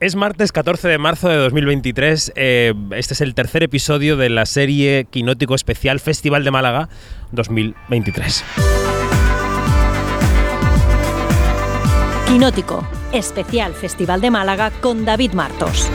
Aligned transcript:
Es 0.00 0.16
martes 0.16 0.50
14 0.50 0.88
de 0.88 0.96
marzo 0.96 1.28
de 1.28 1.36
2023. 1.36 2.32
eh, 2.34 2.72
este 2.96 3.12
es 3.12 3.20
el 3.20 3.34
tercer 3.34 3.62
episodio 3.62 4.16
de 4.16 4.30
la 4.30 4.46
serie 4.46 5.04
Quinótico 5.04 5.54
Especial 5.54 6.00
Festival 6.00 6.42
de 6.42 6.50
Málaga 6.50 6.88
2023. 7.32 8.42
Quinótico, 12.26 12.88
especial 13.12 13.74
Festival 13.74 14.22
de 14.22 14.30
Málaga 14.30 14.70
con 14.80 15.04
David 15.04 15.32
Martos. 15.34 15.90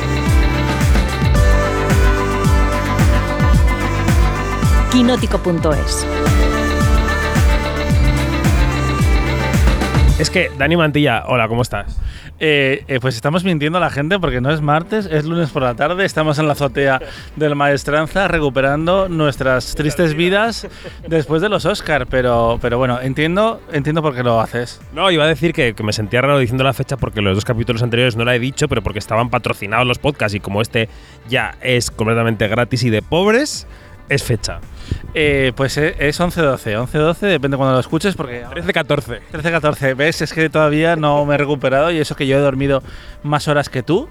Quinótico.es 4.91 6.05
Es 10.17 10.29
que, 10.29 10.49
Dani 10.57 10.77
Mantilla, 10.77 11.25
hola, 11.27 11.49
¿cómo 11.49 11.61
estás? 11.61 11.99
Eh, 12.39 12.85
eh, 12.87 12.99
pues 13.01 13.15
estamos 13.15 13.43
mintiendo 13.43 13.79
a 13.79 13.81
la 13.81 13.89
gente 13.89 14.17
porque 14.17 14.39
no 14.39 14.49
es 14.49 14.61
martes, 14.61 15.09
es 15.11 15.25
lunes 15.25 15.49
por 15.49 15.61
la 15.61 15.75
tarde. 15.75 16.05
Estamos 16.05 16.39
en 16.39 16.47
la 16.47 16.53
azotea 16.53 17.01
del 17.35 17.55
Maestranza 17.55 18.29
recuperando 18.29 19.09
nuestras 19.09 19.75
tristes 19.75 20.13
vidas 20.13 20.69
después 21.05 21.41
de 21.41 21.49
los 21.49 21.65
Oscar. 21.65 22.07
Pero, 22.07 22.59
pero 22.61 22.77
bueno, 22.77 23.01
entiendo, 23.01 23.61
entiendo 23.73 24.01
por 24.01 24.15
qué 24.15 24.23
lo 24.23 24.39
haces. 24.39 24.79
No, 24.93 25.11
iba 25.11 25.25
a 25.25 25.27
decir 25.27 25.51
que, 25.51 25.73
que 25.73 25.83
me 25.83 25.91
sentía 25.91 26.21
raro 26.21 26.39
diciendo 26.39 26.63
la 26.63 26.73
fecha 26.73 26.95
porque 26.95 27.21
los 27.21 27.35
dos 27.35 27.43
capítulos 27.43 27.83
anteriores 27.83 28.15
no 28.15 28.23
la 28.23 28.35
he 28.35 28.39
dicho, 28.39 28.69
pero 28.69 28.81
porque 28.81 28.99
estaban 28.99 29.29
patrocinados 29.29 29.85
los 29.85 29.99
podcasts 29.99 30.33
y 30.33 30.39
como 30.39 30.61
este 30.61 30.87
ya 31.27 31.55
es 31.61 31.91
completamente 31.91 32.47
gratis 32.47 32.83
y 32.83 32.89
de 32.89 33.01
pobres, 33.01 33.67
es 34.09 34.23
fecha. 34.23 34.59
Eh, 35.13 35.53
pues 35.55 35.77
eh, 35.77 35.95
es 35.99 36.19
11-12, 36.19 36.87
11-12, 36.87 37.19
depende 37.21 37.57
cuando 37.57 37.73
lo 37.73 37.79
escuches 37.79 38.15
porque... 38.15 38.45
13-14. 38.45 39.21
13-14, 39.31 39.95
¿ves? 39.95 40.21
Es 40.21 40.33
que 40.33 40.49
todavía 40.49 40.95
no 40.95 41.25
me 41.25 41.35
he 41.35 41.37
recuperado 41.37 41.91
y 41.91 41.99
eso 41.99 42.15
que 42.15 42.27
yo 42.27 42.37
he 42.37 42.41
dormido 42.41 42.83
más 43.23 43.47
horas 43.47 43.69
que 43.69 43.83
tú. 43.83 44.07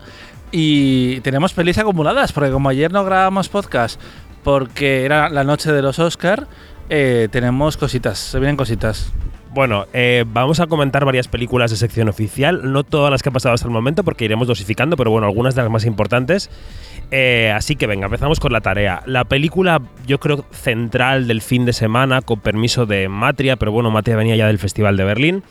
Y 0.50 1.20
tenemos 1.20 1.52
pelis 1.52 1.78
acumuladas, 1.78 2.32
porque 2.32 2.50
como 2.50 2.68
ayer 2.68 2.92
no 2.92 3.04
grabamos 3.04 3.48
podcast 3.48 4.00
porque 4.44 5.04
era 5.04 5.30
la 5.30 5.42
noche 5.42 5.72
de 5.72 5.82
los 5.82 5.98
Oscar, 5.98 6.46
eh, 6.90 7.28
tenemos 7.32 7.76
cositas, 7.76 8.18
se 8.18 8.38
vienen 8.38 8.56
cositas. 8.56 9.10
Bueno, 9.54 9.86
eh, 9.92 10.24
vamos 10.26 10.58
a 10.58 10.66
comentar 10.66 11.04
varias 11.04 11.28
películas 11.28 11.70
de 11.70 11.76
sección 11.76 12.08
oficial, 12.08 12.72
no 12.72 12.82
todas 12.82 13.12
las 13.12 13.22
que 13.22 13.28
han 13.28 13.34
pasado 13.34 13.54
hasta 13.54 13.68
el 13.68 13.72
momento 13.72 14.02
porque 14.02 14.24
iremos 14.24 14.48
dosificando, 14.48 14.96
pero 14.96 15.12
bueno, 15.12 15.28
algunas 15.28 15.54
de 15.54 15.62
las 15.62 15.70
más 15.70 15.84
importantes. 15.84 16.50
Eh, 17.12 17.52
así 17.54 17.76
que 17.76 17.86
venga, 17.86 18.06
empezamos 18.06 18.40
con 18.40 18.52
la 18.52 18.62
tarea. 18.62 19.04
La 19.06 19.24
película, 19.26 19.80
yo 20.08 20.18
creo, 20.18 20.44
central 20.50 21.28
del 21.28 21.40
fin 21.40 21.66
de 21.66 21.72
semana, 21.72 22.20
con 22.20 22.40
permiso 22.40 22.84
de 22.84 23.08
Matria, 23.08 23.54
pero 23.54 23.70
bueno, 23.70 23.92
Matria 23.92 24.16
venía 24.16 24.34
ya 24.34 24.48
del 24.48 24.58
Festival 24.58 24.96
de 24.96 25.04
Berlín. 25.04 25.44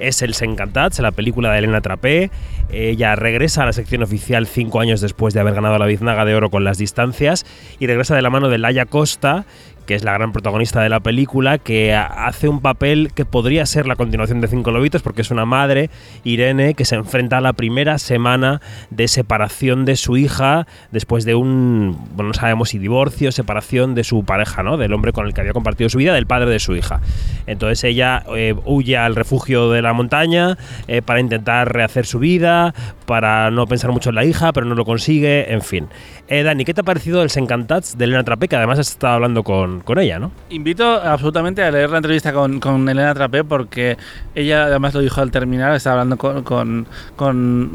Es 0.00 0.22
El 0.22 0.34
Sencantats, 0.34 0.98
la 0.98 1.12
película 1.12 1.52
de 1.52 1.58
Elena 1.58 1.80
Trapé. 1.80 2.32
Ella 2.72 3.14
regresa 3.14 3.62
a 3.62 3.66
la 3.66 3.72
sección 3.72 4.02
oficial 4.02 4.48
cinco 4.48 4.80
años 4.80 5.00
después 5.00 5.32
de 5.34 5.38
haber 5.38 5.54
ganado 5.54 5.78
la 5.78 5.86
Biznaga 5.86 6.24
de 6.24 6.34
Oro 6.34 6.50
con 6.50 6.64
las 6.64 6.78
distancias 6.78 7.46
y 7.78 7.86
regresa 7.86 8.16
de 8.16 8.22
la 8.22 8.30
mano 8.30 8.48
de 8.48 8.58
Laia 8.58 8.86
Costa, 8.86 9.46
que 9.86 9.94
es 9.94 10.04
la 10.04 10.12
gran 10.12 10.32
protagonista 10.32 10.82
de 10.82 10.88
la 10.88 11.00
película, 11.00 11.58
que 11.58 11.94
hace 11.94 12.48
un 12.48 12.60
papel 12.60 13.10
que 13.14 13.24
podría 13.24 13.66
ser 13.66 13.86
la 13.86 13.96
continuación 13.96 14.40
de 14.40 14.48
Cinco 14.48 14.70
Lobitos, 14.70 15.02
porque 15.02 15.22
es 15.22 15.30
una 15.30 15.44
madre, 15.44 15.90
Irene, 16.24 16.74
que 16.74 16.84
se 16.84 16.96
enfrenta 16.96 17.38
a 17.38 17.40
la 17.40 17.52
primera 17.52 17.98
semana 17.98 18.60
de 18.90 19.08
separación 19.08 19.84
de 19.84 19.96
su 19.96 20.16
hija 20.16 20.66
después 20.90 21.24
de 21.24 21.34
un, 21.34 21.96
bueno, 22.14 22.28
no 22.28 22.34
sabemos 22.34 22.70
si 22.70 22.78
divorcio, 22.78 23.32
separación 23.32 23.94
de 23.94 24.04
su 24.04 24.24
pareja, 24.24 24.62
¿no? 24.62 24.76
Del 24.76 24.92
hombre 24.92 25.12
con 25.12 25.26
el 25.26 25.34
que 25.34 25.40
había 25.40 25.52
compartido 25.52 25.90
su 25.90 25.98
vida, 25.98 26.14
del 26.14 26.26
padre 26.26 26.50
de 26.50 26.58
su 26.58 26.74
hija. 26.74 27.00
Entonces 27.46 27.84
ella 27.84 28.24
eh, 28.34 28.54
huye 28.64 28.96
al 28.96 29.14
refugio 29.14 29.70
de 29.70 29.82
la 29.82 29.92
montaña 29.92 30.56
eh, 30.88 31.02
para 31.02 31.20
intentar 31.20 31.72
rehacer 31.72 32.06
su 32.06 32.18
vida, 32.18 32.74
para 33.06 33.50
no 33.50 33.66
pensar 33.66 33.92
mucho 33.92 34.10
en 34.10 34.16
la 34.16 34.24
hija, 34.24 34.52
pero 34.52 34.66
no 34.66 34.74
lo 34.74 34.84
consigue, 34.84 35.52
en 35.52 35.62
fin. 35.62 35.88
Eh, 36.28 36.42
Dani, 36.42 36.64
¿qué 36.64 36.72
te 36.72 36.80
ha 36.80 36.84
parecido 36.84 37.22
el 37.22 37.30
Sencantats 37.30 37.98
de 37.98 38.04
Elena 38.04 38.24
Trapé? 38.24 38.48
Que 38.48 38.56
además 38.56 38.78
has 38.78 38.90
estado 38.90 39.14
hablando 39.14 39.42
con, 39.42 39.73
con 39.80 39.98
ella, 39.98 40.18
¿no? 40.18 40.30
Invito 40.50 40.84
absolutamente 40.84 41.62
a 41.62 41.70
leer 41.70 41.90
la 41.90 41.98
entrevista 41.98 42.32
con, 42.32 42.88
Elena 42.88 43.14
Trapé 43.14 43.44
porque 43.44 43.96
ella 44.34 44.64
además 44.64 44.94
lo 44.94 45.00
dijo 45.00 45.20
al 45.20 45.30
terminar, 45.30 45.74
estaba 45.74 46.00
hablando 46.00 46.16
con, 46.44 46.86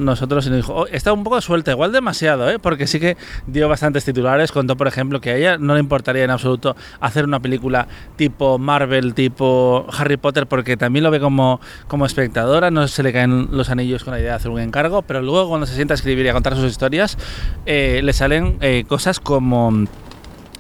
nosotros 0.06 0.46
y 0.48 0.50
nos 0.50 0.58
dijo, 0.58 0.74
"Oh, 0.74 0.88
está 0.88 1.14
un 1.14 1.24
poco 1.24 1.42
suelta, 1.42 1.72
igual 1.72 1.92
demasiado, 1.92 2.50
¿eh? 2.50 2.60
porque 2.60 2.88
sí 2.88 3.00
que 3.00 3.18
dio 3.48 3.68
bastantes 3.70 4.06
titulares, 4.06 4.52
contó 4.52 4.78
por 4.78 4.88
ejemplo 4.88 5.22
que 5.22 5.32
a 5.32 5.36
ella 5.36 5.58
no 5.58 5.74
le 5.74 5.80
importaría 5.80 6.24
en 6.24 6.32
absoluto 6.32 6.76
hacer 7.00 7.26
una 7.26 7.40
película 7.40 7.88
tipo 8.16 8.58
Marvel, 8.58 9.14
tipo 9.14 9.86
Harry 9.98 10.18
Potter, 10.18 10.48
porque 10.48 10.78
también 10.78 11.04
lo 11.04 11.12
ve 11.12 11.20
como, 11.20 11.60
como 11.88 12.06
espectadora, 12.06 12.72
no 12.72 12.88
se 12.88 13.04
le 13.04 13.14
caen 13.14 13.50
los 13.52 13.70
anillos 13.70 14.04
con 14.04 14.14
la 14.14 14.20
idea 14.20 14.32
de 14.32 14.36
hacer 14.36 14.52
un 14.52 14.60
encargo, 14.60 15.02
pero 15.02 15.22
luego 15.22 15.50
cuando 15.50 15.66
se 15.68 15.76
sienta 15.76 15.94
a 15.94 15.96
escribir 15.96 16.26
y 16.26 16.30
a 16.30 16.34
contar 16.34 16.56
sus 16.56 16.66
historias, 16.66 17.18
eh, 17.66 18.02
le 18.04 18.14
salen 18.14 18.58
eh, 18.62 18.84
cosas 18.88 19.20
como 19.20 19.86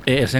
eh, 0.06 0.22
Els 0.22 0.34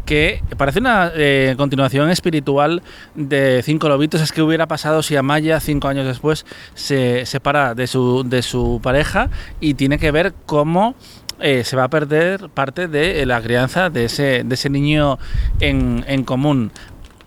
que 0.00 0.42
parece 0.56 0.80
una 0.80 1.10
eh, 1.14 1.54
continuación 1.56 2.10
espiritual 2.10 2.82
de 3.14 3.62
Cinco 3.64 3.88
Lobitos. 3.88 4.20
Es 4.20 4.32
que 4.32 4.42
hubiera 4.42 4.66
pasado 4.66 5.02
si 5.02 5.16
Amaya, 5.16 5.60
cinco 5.60 5.88
años 5.88 6.06
después, 6.06 6.46
se 6.74 7.26
separa 7.26 7.74
de 7.74 7.86
su, 7.86 8.24
de 8.24 8.42
su 8.42 8.80
pareja 8.82 9.30
y 9.60 9.74
tiene 9.74 9.98
que 9.98 10.10
ver 10.10 10.34
cómo 10.46 10.94
eh, 11.40 11.64
se 11.64 11.74
va 11.74 11.84
a 11.84 11.88
perder 11.88 12.50
parte 12.50 12.86
de 12.86 13.24
la 13.24 13.40
crianza 13.40 13.88
de 13.88 14.04
ese, 14.04 14.42
de 14.44 14.54
ese 14.54 14.68
niño 14.68 15.18
en, 15.60 16.04
en 16.06 16.24
común. 16.24 16.70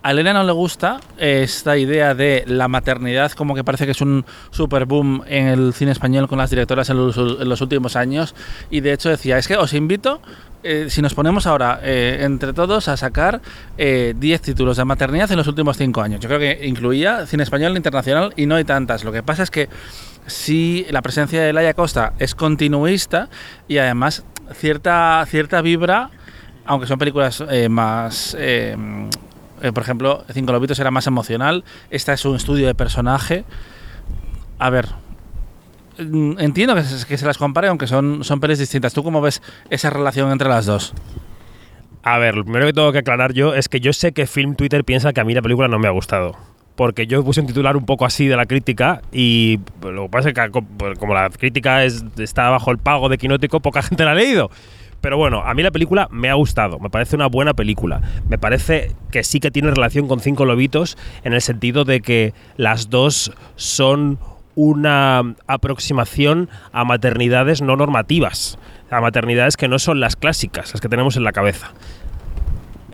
A 0.06 0.12
Elena 0.12 0.34
no 0.34 0.44
le 0.44 0.52
gusta 0.52 1.00
esta 1.18 1.78
idea 1.78 2.14
de 2.14 2.44
la 2.46 2.68
maternidad, 2.68 3.32
como 3.32 3.56
que 3.56 3.64
parece 3.64 3.86
que 3.86 3.92
es 3.92 4.02
un 4.02 4.26
super 4.52 4.84
boom 4.84 5.24
en 5.28 5.48
el 5.48 5.74
cine 5.74 5.94
español 5.94 6.28
con 6.28 6.40
las 6.40 6.50
directoras 6.50 6.90
en 6.90 6.98
los, 6.98 7.62
últimos 7.62 7.96
años. 7.96 8.36
Y 8.70 8.82
de 8.82 8.92
hecho 8.92 9.08
decía, 9.08 9.38
es 9.38 9.48
que 9.48 9.56
os 9.56 9.74
invito, 9.74 10.22
eh, 10.62 10.88
si 10.90 11.02
nos 11.02 11.14
ponemos 11.14 11.48
ahora 11.48 11.80
eh, 11.82 12.18
entre 12.20 12.52
todos 12.52 12.90
a 12.90 12.98
sacar 12.98 13.40
eh, 13.78 14.14
10 14.18 14.42
títulos 14.42 14.76
de 14.76 14.84
maternidad 14.84 15.32
en 15.32 15.38
los 15.38 15.48
últimos 15.48 15.78
5 15.78 16.02
años. 16.02 16.20
Yo 16.20 16.28
creo 16.28 16.40
que 16.40 16.68
incluía 16.68 17.26
cine 17.26 17.44
español 17.44 17.78
internacional 17.78 18.34
y 18.36 18.46
no 18.46 18.56
hay 18.56 18.66
tantas. 18.66 19.06
Lo 19.06 19.14
que 19.14 19.24
pasa 19.24 19.44
es 19.44 19.52
que 19.52 19.70
si 20.28 20.86
la 20.90 21.02
presencia 21.02 21.42
de 21.42 21.54
Laia 21.54 21.76
Costa 21.76 22.12
es 22.20 22.36
continuista 22.36 23.30
y 23.70 23.78
además 23.78 24.26
cierta, 24.54 25.26
cierta 25.30 25.62
vibra, 25.62 26.10
aunque 26.66 26.88
son 26.88 27.00
películas 27.00 27.42
eh, 27.50 27.70
más... 27.70 28.36
eh, 29.64 29.72
por 29.72 29.82
ejemplo, 29.82 30.24
Cinco 30.32 30.52
Lobitos 30.52 30.78
era 30.78 30.92
más 30.92 31.08
emocional. 31.08 31.64
Esta 31.90 32.14
es 32.14 32.24
un 32.26 32.36
estudio 32.36 32.68
de 32.68 32.76
personaje. 32.76 33.46
A 34.60 34.70
ver. 34.70 34.90
mm, 35.98 36.40
Entiendo 36.40 36.76
que 36.76 36.84
se, 36.84 37.26
las 37.26 37.38
compare, 37.38 37.70
aunque 37.70 37.88
son, 37.88 38.24
son 38.24 38.40
pelis 38.40 38.60
distintas. 38.60 38.94
¿Tú 38.94 39.04
cómo 39.04 39.22
ves 39.22 39.42
esa 39.70 39.90
relación 39.90 40.32
entre 40.32 40.50
las 40.50 40.66
dos? 40.66 40.94
A 42.04 42.18
ver, 42.18 42.36
lo 42.36 42.44
primero 42.44 42.66
que 42.66 42.74
tengo 42.74 42.92
que 42.92 42.98
aclarar 43.00 43.32
yo 43.34 43.56
es 43.56 43.70
que 43.70 43.80
yo 43.80 43.94
sé 43.94 44.12
que 44.12 44.28
Film 44.28 44.56
Twitter 44.56 44.84
piensa 44.84 45.14
que 45.14 45.22
a 45.22 45.24
mí 45.24 45.34
la 45.34 45.42
película 45.42 45.70
no 45.70 45.80
me 45.80 45.88
ha 45.88 45.92
gustado. 45.92 46.36
Porque 46.76 47.08
yo 47.08 47.24
puse 47.24 47.40
un 47.40 47.48
titular 47.48 47.78
un 47.78 47.86
poco 47.86 48.06
así 48.06 48.28
de 48.28 48.36
la 48.36 48.46
crítica 48.48 49.02
y 49.12 49.60
lo 49.82 50.04
que 50.04 50.10
pasa 50.10 50.30
es 50.30 50.36
que 50.36 50.62
pues, 50.78 50.98
como 51.00 51.14
la 51.14 51.30
crítica 51.30 51.86
es, 51.86 52.04
está 52.18 52.50
bajo 52.50 52.72
el 52.72 52.80
pago 52.80 53.10
de 53.10 53.18
Quinótico, 53.18 53.60
poca 53.62 53.82
gente 53.84 54.04
la 54.04 54.12
ha 54.12 54.16
leído. 54.16 54.50
Pero 55.04 55.18
bueno, 55.18 55.44
a 55.46 55.54
mí 55.54 55.62
la 55.62 55.72
película 55.72 56.08
me 56.12 56.30
ha 56.30 56.34
gustado, 56.36 56.80
me 56.80 56.90
parece 56.90 57.18
una 57.18 57.28
buena 57.28 57.54
película. 57.54 58.00
Me 58.30 58.38
parece 58.38 58.96
que 59.12 59.26
sí 59.26 59.42
que 59.42 59.52
tiene 59.52 59.70
relación 59.70 60.08
con 60.08 60.22
Cinco 60.22 60.46
Lobitos 60.46 60.98
en 61.26 61.34
el 61.34 61.42
sentido 61.42 61.84
de 61.84 62.00
que 62.00 62.34
las 62.56 62.90
dos 62.90 63.34
son 63.58 64.18
una 64.56 65.36
aproximación 65.46 66.50
a 66.72 66.86
maternidades 66.86 67.62
no 67.62 67.76
normativas, 67.76 68.58
a 68.90 69.02
maternidades 69.02 69.58
que 69.58 69.68
no 69.68 69.78
son 69.78 70.00
las 70.00 70.16
clásicas, 70.16 70.72
las 70.72 70.80
que 70.80 70.88
tenemos 70.88 71.18
en 71.18 71.26
la 71.26 71.34
cabeza. 71.34 71.74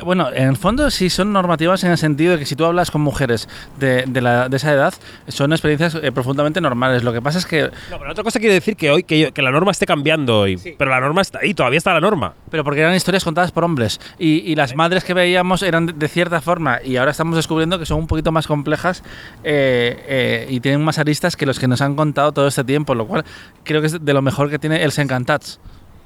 Bueno, 0.04 0.30
en 0.34 0.50
el 0.50 0.58
fondo 0.58 0.90
sí 0.92 1.10
son 1.10 1.32
normativas 1.34 1.84
en 1.84 1.92
el 1.92 1.98
sentido 1.98 2.34
de 2.34 2.40
que 2.40 2.46
si 2.46 2.56
tú 2.56 2.66
hablas 2.66 2.92
con 2.92 3.02
mujeres 3.02 3.48
de, 3.80 4.04
de 4.08 4.22
la- 4.22 4.50
de 4.50 4.58
esa 4.58 4.72
edad, 4.74 4.94
son 5.28 5.52
experiencias 5.52 5.96
eh, 5.96 6.12
profundamente 6.12 6.62
normales. 6.62 7.04
Lo 7.04 7.14
que 7.14 7.22
pasa 7.22 7.38
es 7.40 7.46
que 7.46 7.64
No, 7.92 7.98
pero 8.00 8.12
otra 8.12 8.24
cosa 8.24 8.40
quiere 8.40 8.54
decir 8.56 8.76
que 8.76 8.92
hoy 8.92 9.04
que, 9.04 9.32
que 9.32 9.42
la 9.42 9.52
norma 9.52 9.72
esté 9.72 9.86
cambiando 9.86 10.40
hoy, 10.40 10.58
pero 10.78 10.92
la 10.92 11.00
norma 11.00 11.22
está 11.22 11.40
ahí, 11.40 11.54
todavía 11.54 11.78
está 11.78 11.94
la 11.94 12.02
norma. 12.02 12.34
Pero 12.52 12.64
porque 12.64 12.82
eran 12.82 12.96
historias 12.96 13.24
contadas 13.24 13.52
por 13.52 13.64
hombres. 13.64 14.00
Y, 14.18 14.40
y 14.52 14.56
las 14.56 14.76
madres 14.76 15.04
que 15.04 15.14
veíamos 15.14 15.64
eran 15.64 15.86
de, 15.88 15.94
de 15.94 16.08
cierta 16.08 16.42
forma. 16.42 16.80
Y 16.84 16.98
ahora 16.98 17.12
estamos 17.12 17.36
descubriendo 17.36 17.78
que 17.80 17.86
son 17.86 18.00
un 18.00 18.08
poquito 18.08 18.32
más 18.32 18.48
complejas 18.48 19.04
eh, 19.44 20.04
eh, 20.08 20.48
y 20.50 20.60
tienen 20.60 20.84
más 20.84 20.98
aristas 21.00 21.36
que 21.36 21.46
los 21.46 21.60
que 21.60 21.68
nos 21.68 21.82
han 21.82 21.96
contado 21.96 22.32
todo 22.32 22.48
este 22.48 22.64
tiempo. 22.64 22.96
Lo 22.96 23.08
cual 23.08 23.24
creo 23.64 23.82
que 23.82 23.88
es 23.88 24.04
de 24.06 24.14
lo 24.14 24.22
mejor 24.22 24.50
que 24.50 24.60
tiene 24.60 24.84
El 24.84 24.92
Encantats. 24.98 25.60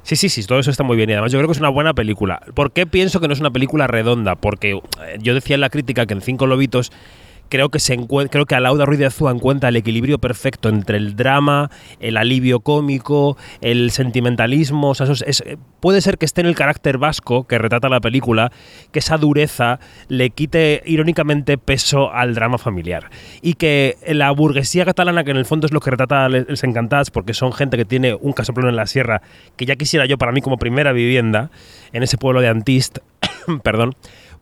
Sí, 0.03 0.17
sí, 0.17 0.27
sí, 0.27 0.43
todo 0.43 0.59
eso 0.59 0.69
está 0.69 0.83
muy 0.83 0.97
bien 0.97 1.09
y 1.09 1.13
además 1.13 1.31
yo 1.31 1.39
creo 1.39 1.47
que 1.47 1.53
es 1.53 1.59
una 1.59 1.69
buena 1.69 1.93
película. 1.93 2.41
¿Por 2.53 2.73
qué 2.73 2.85
pienso 2.85 3.21
que 3.21 3.27
no 3.27 3.33
es 3.33 3.39
una 3.39 3.51
película 3.51 3.87
redonda? 3.87 4.35
Porque 4.35 4.71
eh, 4.71 5.17
yo 5.19 5.33
decía 5.33 5.55
en 5.55 5.61
la 5.61 5.69
crítica 5.69 6.05
que 6.05 6.13
en 6.13 6.21
Cinco 6.21 6.45
Lobitos 6.45 6.91
creo 7.53 7.69
que 7.69 7.77
se 7.77 7.95
creo 8.31 8.47
que 8.47 8.55
Alauda 8.55 8.83
Ruiz 8.83 8.97
de 8.97 9.05
Azúa 9.05 9.29
encuentra 9.29 9.69
el 9.69 9.75
equilibrio 9.75 10.17
perfecto 10.17 10.69
entre 10.69 10.97
el 10.97 11.15
drama, 11.15 11.69
el 11.99 12.17
alivio 12.17 12.61
cómico, 12.61 13.37
el 13.61 13.91
sentimentalismo. 13.91 14.89
O 14.89 14.95
sea, 14.95 15.05
es, 15.23 15.43
puede 15.79 16.01
ser 16.01 16.17
que 16.17 16.25
esté 16.25 16.41
en 16.41 16.47
el 16.47 16.55
carácter 16.55 16.97
vasco 16.97 17.45
que 17.45 17.59
retrata 17.59 17.89
la 17.89 17.99
película, 17.99 18.51
que 18.91 18.97
esa 18.97 19.19
dureza 19.19 19.79
le 20.07 20.31
quite 20.31 20.81
irónicamente 20.87 21.59
peso 21.59 22.11
al 22.11 22.33
drama 22.33 22.57
familiar. 22.57 23.11
Y 23.43 23.53
que 23.53 23.99
la 24.07 24.31
burguesía 24.31 24.83
catalana, 24.83 25.23
que 25.23 25.29
en 25.29 25.37
el 25.37 25.45
fondo 25.45 25.67
es 25.67 25.73
lo 25.73 25.79
que 25.79 25.91
retrata 25.91 26.27
Les 26.29 26.63
Encantats, 26.63 27.11
porque 27.11 27.35
son 27.35 27.53
gente 27.53 27.77
que 27.77 27.85
tiene 27.85 28.15
un 28.15 28.33
casoplón 28.33 28.69
en 28.69 28.77
la 28.77 28.87
sierra, 28.87 29.21
que 29.57 29.67
ya 29.67 29.75
quisiera 29.75 30.07
yo 30.07 30.17
para 30.17 30.31
mí 30.31 30.41
como 30.41 30.57
primera 30.57 30.91
vivienda 30.91 31.51
en 31.91 32.01
ese 32.01 32.17
pueblo 32.17 32.41
de 32.41 32.47
Antist, 32.47 32.97
perdón, 33.63 33.93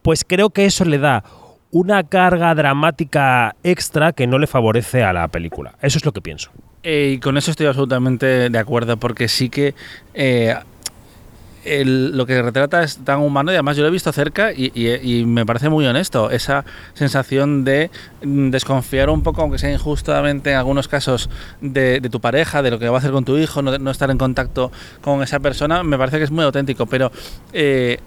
pues 0.01 0.23
creo 0.23 0.49
que 0.51 0.65
eso 0.65 0.85
le 0.85 0.97
da 0.97 1.25
una 1.71 2.03
carga 2.03 2.53
dramática 2.53 3.55
extra 3.63 4.11
que 4.11 4.27
no 4.27 4.37
le 4.37 4.47
favorece 4.47 5.03
a 5.03 5.13
la 5.13 5.27
película. 5.27 5.73
Eso 5.81 5.97
es 5.97 6.05
lo 6.05 6.11
que 6.11 6.21
pienso. 6.21 6.51
Eh, 6.83 7.13
y 7.15 7.19
con 7.19 7.37
eso 7.37 7.51
estoy 7.51 7.67
absolutamente 7.67 8.49
de 8.49 8.59
acuerdo, 8.59 8.97
porque 8.97 9.27
sí 9.27 9.49
que 9.49 9.73
eh, 10.13 10.55
lo 11.63 12.25
que 12.25 12.41
retrata 12.41 12.83
es 12.83 12.97
tan 12.97 13.19
humano 13.19 13.51
y 13.51 13.55
además 13.55 13.77
yo 13.77 13.83
lo 13.83 13.89
he 13.89 13.91
visto 13.91 14.11
cerca 14.11 14.51
y, 14.51 15.23
me 15.25 15.45
parece 15.45 15.69
muy 15.69 15.85
honesto. 15.85 16.31
Esa 16.31 16.65
sensación 16.93 17.63
de 17.63 17.91
mm, 18.23 18.49
desconfiar 18.49 19.09
un 19.09 19.21
poco, 19.21 19.41
aunque 19.41 19.59
sea 19.59 19.71
injustamente 19.71 20.51
en 20.51 20.57
algunos 20.57 20.87
casos, 20.87 21.29
de, 21.61 22.01
tu 22.11 22.19
pareja, 22.19 22.61
de 22.61 22.71
lo 22.71 22.79
que 22.79 22.89
va 22.89 22.97
a 22.97 22.99
hacer 22.99 23.11
con 23.11 23.25
tu 23.25 23.37
hijo, 23.37 23.61
no, 23.61 23.91
estar 23.91 24.09
en 24.09 24.17
contacto 24.17 24.71
con 25.01 25.21
esa 25.21 25.39
persona, 25.39 25.83
me 25.83 25.97
parece 25.97 26.17
que 26.17 26.23
es 26.23 26.31
muy 26.31 26.43
auténtico. 26.43 26.87
Pero 26.87 27.11
eh, 27.53 27.99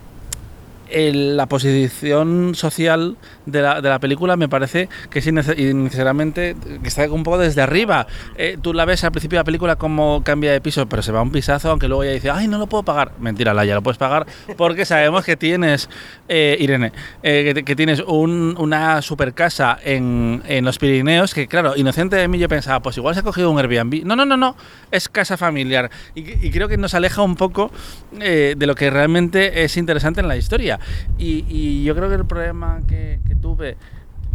la 0.94 1.46
posición 1.46 2.54
social 2.54 3.16
de 3.46 3.62
la, 3.62 3.80
de 3.80 3.88
la, 3.88 3.98
película 3.98 4.36
me 4.36 4.48
parece 4.48 4.88
que 5.10 5.18
es 5.18 5.26
innecesariamente 5.26 6.56
que 6.82 6.88
está 6.88 7.10
un 7.10 7.24
poco 7.24 7.38
desde 7.38 7.62
arriba. 7.62 8.06
Eh, 8.36 8.58
tú 8.60 8.72
la 8.72 8.84
ves 8.84 9.02
al 9.04 9.10
principio 9.10 9.36
de 9.36 9.40
la 9.40 9.44
película 9.44 9.76
como 9.76 10.22
cambia 10.22 10.52
de 10.52 10.60
piso, 10.60 10.86
pero 10.86 11.02
se 11.02 11.10
va 11.10 11.22
un 11.22 11.32
pisazo, 11.32 11.70
aunque 11.70 11.88
luego 11.88 12.04
ella 12.04 12.12
dice, 12.12 12.30
ay, 12.30 12.46
no 12.46 12.58
lo 12.58 12.66
puedo 12.66 12.84
pagar. 12.84 13.12
Mentira, 13.18 13.52
la 13.54 13.64
ya 13.64 13.74
lo 13.74 13.82
puedes 13.82 13.98
pagar 13.98 14.26
porque 14.56 14.84
sabemos 14.84 15.24
que 15.24 15.36
tienes, 15.36 15.88
eh, 16.28 16.56
Irene, 16.60 16.92
eh, 17.22 17.62
que, 17.64 17.76
tienes 17.76 18.00
una 18.06 19.02
super 19.02 19.34
casa 19.34 19.78
en, 19.82 20.42
en, 20.46 20.64
los 20.64 20.78
Pirineos, 20.78 21.34
que 21.34 21.48
claro, 21.48 21.76
inocente 21.76 22.16
de 22.16 22.28
mí 22.28 22.38
yo 22.38 22.48
pensaba, 22.48 22.80
pues 22.80 22.96
igual 22.96 23.14
se 23.14 23.20
ha 23.20 23.24
cogido 23.24 23.50
un 23.50 23.58
Airbnb. 23.58 24.04
No, 24.04 24.14
no, 24.14 24.24
no, 24.24 24.36
no, 24.36 24.56
es 24.90 25.08
casa 25.08 25.36
familiar. 25.36 25.90
Y, 26.14 26.50
creo 26.50 26.68
que 26.68 26.76
nos 26.76 26.94
aleja 26.94 27.22
un 27.22 27.34
poco 27.34 27.72
de 28.12 28.54
lo 28.60 28.74
que 28.76 28.90
realmente 28.90 29.64
es 29.64 29.76
interesante 29.76 30.20
en 30.20 30.28
la 30.28 30.36
historia. 30.36 30.78
Y, 31.18 31.84
yo 31.84 31.94
creo 31.94 32.08
que 32.08 32.14
el 32.16 32.26
problema 32.26 32.80
que, 32.88 33.18
tuve 33.40 33.76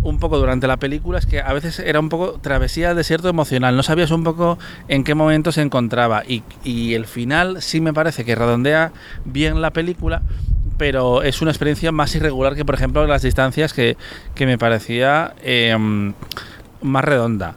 un 0.01 0.19
poco 0.19 0.37
durante 0.37 0.67
la 0.67 0.77
película 0.77 1.19
es 1.19 1.25
que 1.25 1.41
a 1.41 1.51
veces 1.51 1.79
era 1.79 1.99
un 1.99 2.09
poco 2.09 2.39
travesía 2.39 2.89
del 2.89 2.97
desierto 2.97 3.27
emocional, 3.27 3.75
no 3.75 3.83
sabías 3.83 4.11
un 4.11 4.23
poco 4.23 4.57
en 4.87 5.03
qué 5.03 5.15
momento 5.15 5.51
se 5.51 5.61
encontraba. 5.61 6.23
Y, 6.25 6.93
el 6.93 7.05
final 7.05 7.61
sí 7.61 7.81
me 7.81 7.93
parece 7.93 8.25
que 8.25 8.35
redondea 8.35 8.91
bien 9.25 9.61
la 9.61 9.71
película, 9.71 10.21
pero 10.77 11.23
es 11.23 11.41
una 11.41 11.51
experiencia 11.51 11.91
más 11.91 12.15
irregular 12.15 12.55
que 12.55 12.63
por 12.63 12.75
ejemplo 12.75 13.05
las 13.05 13.21
distancias 13.21 13.73
que, 13.73 13.97
me 14.39 14.57
parecía 14.57 15.33
em, 15.43 16.13
más 16.81 17.03
redonda 17.03 17.55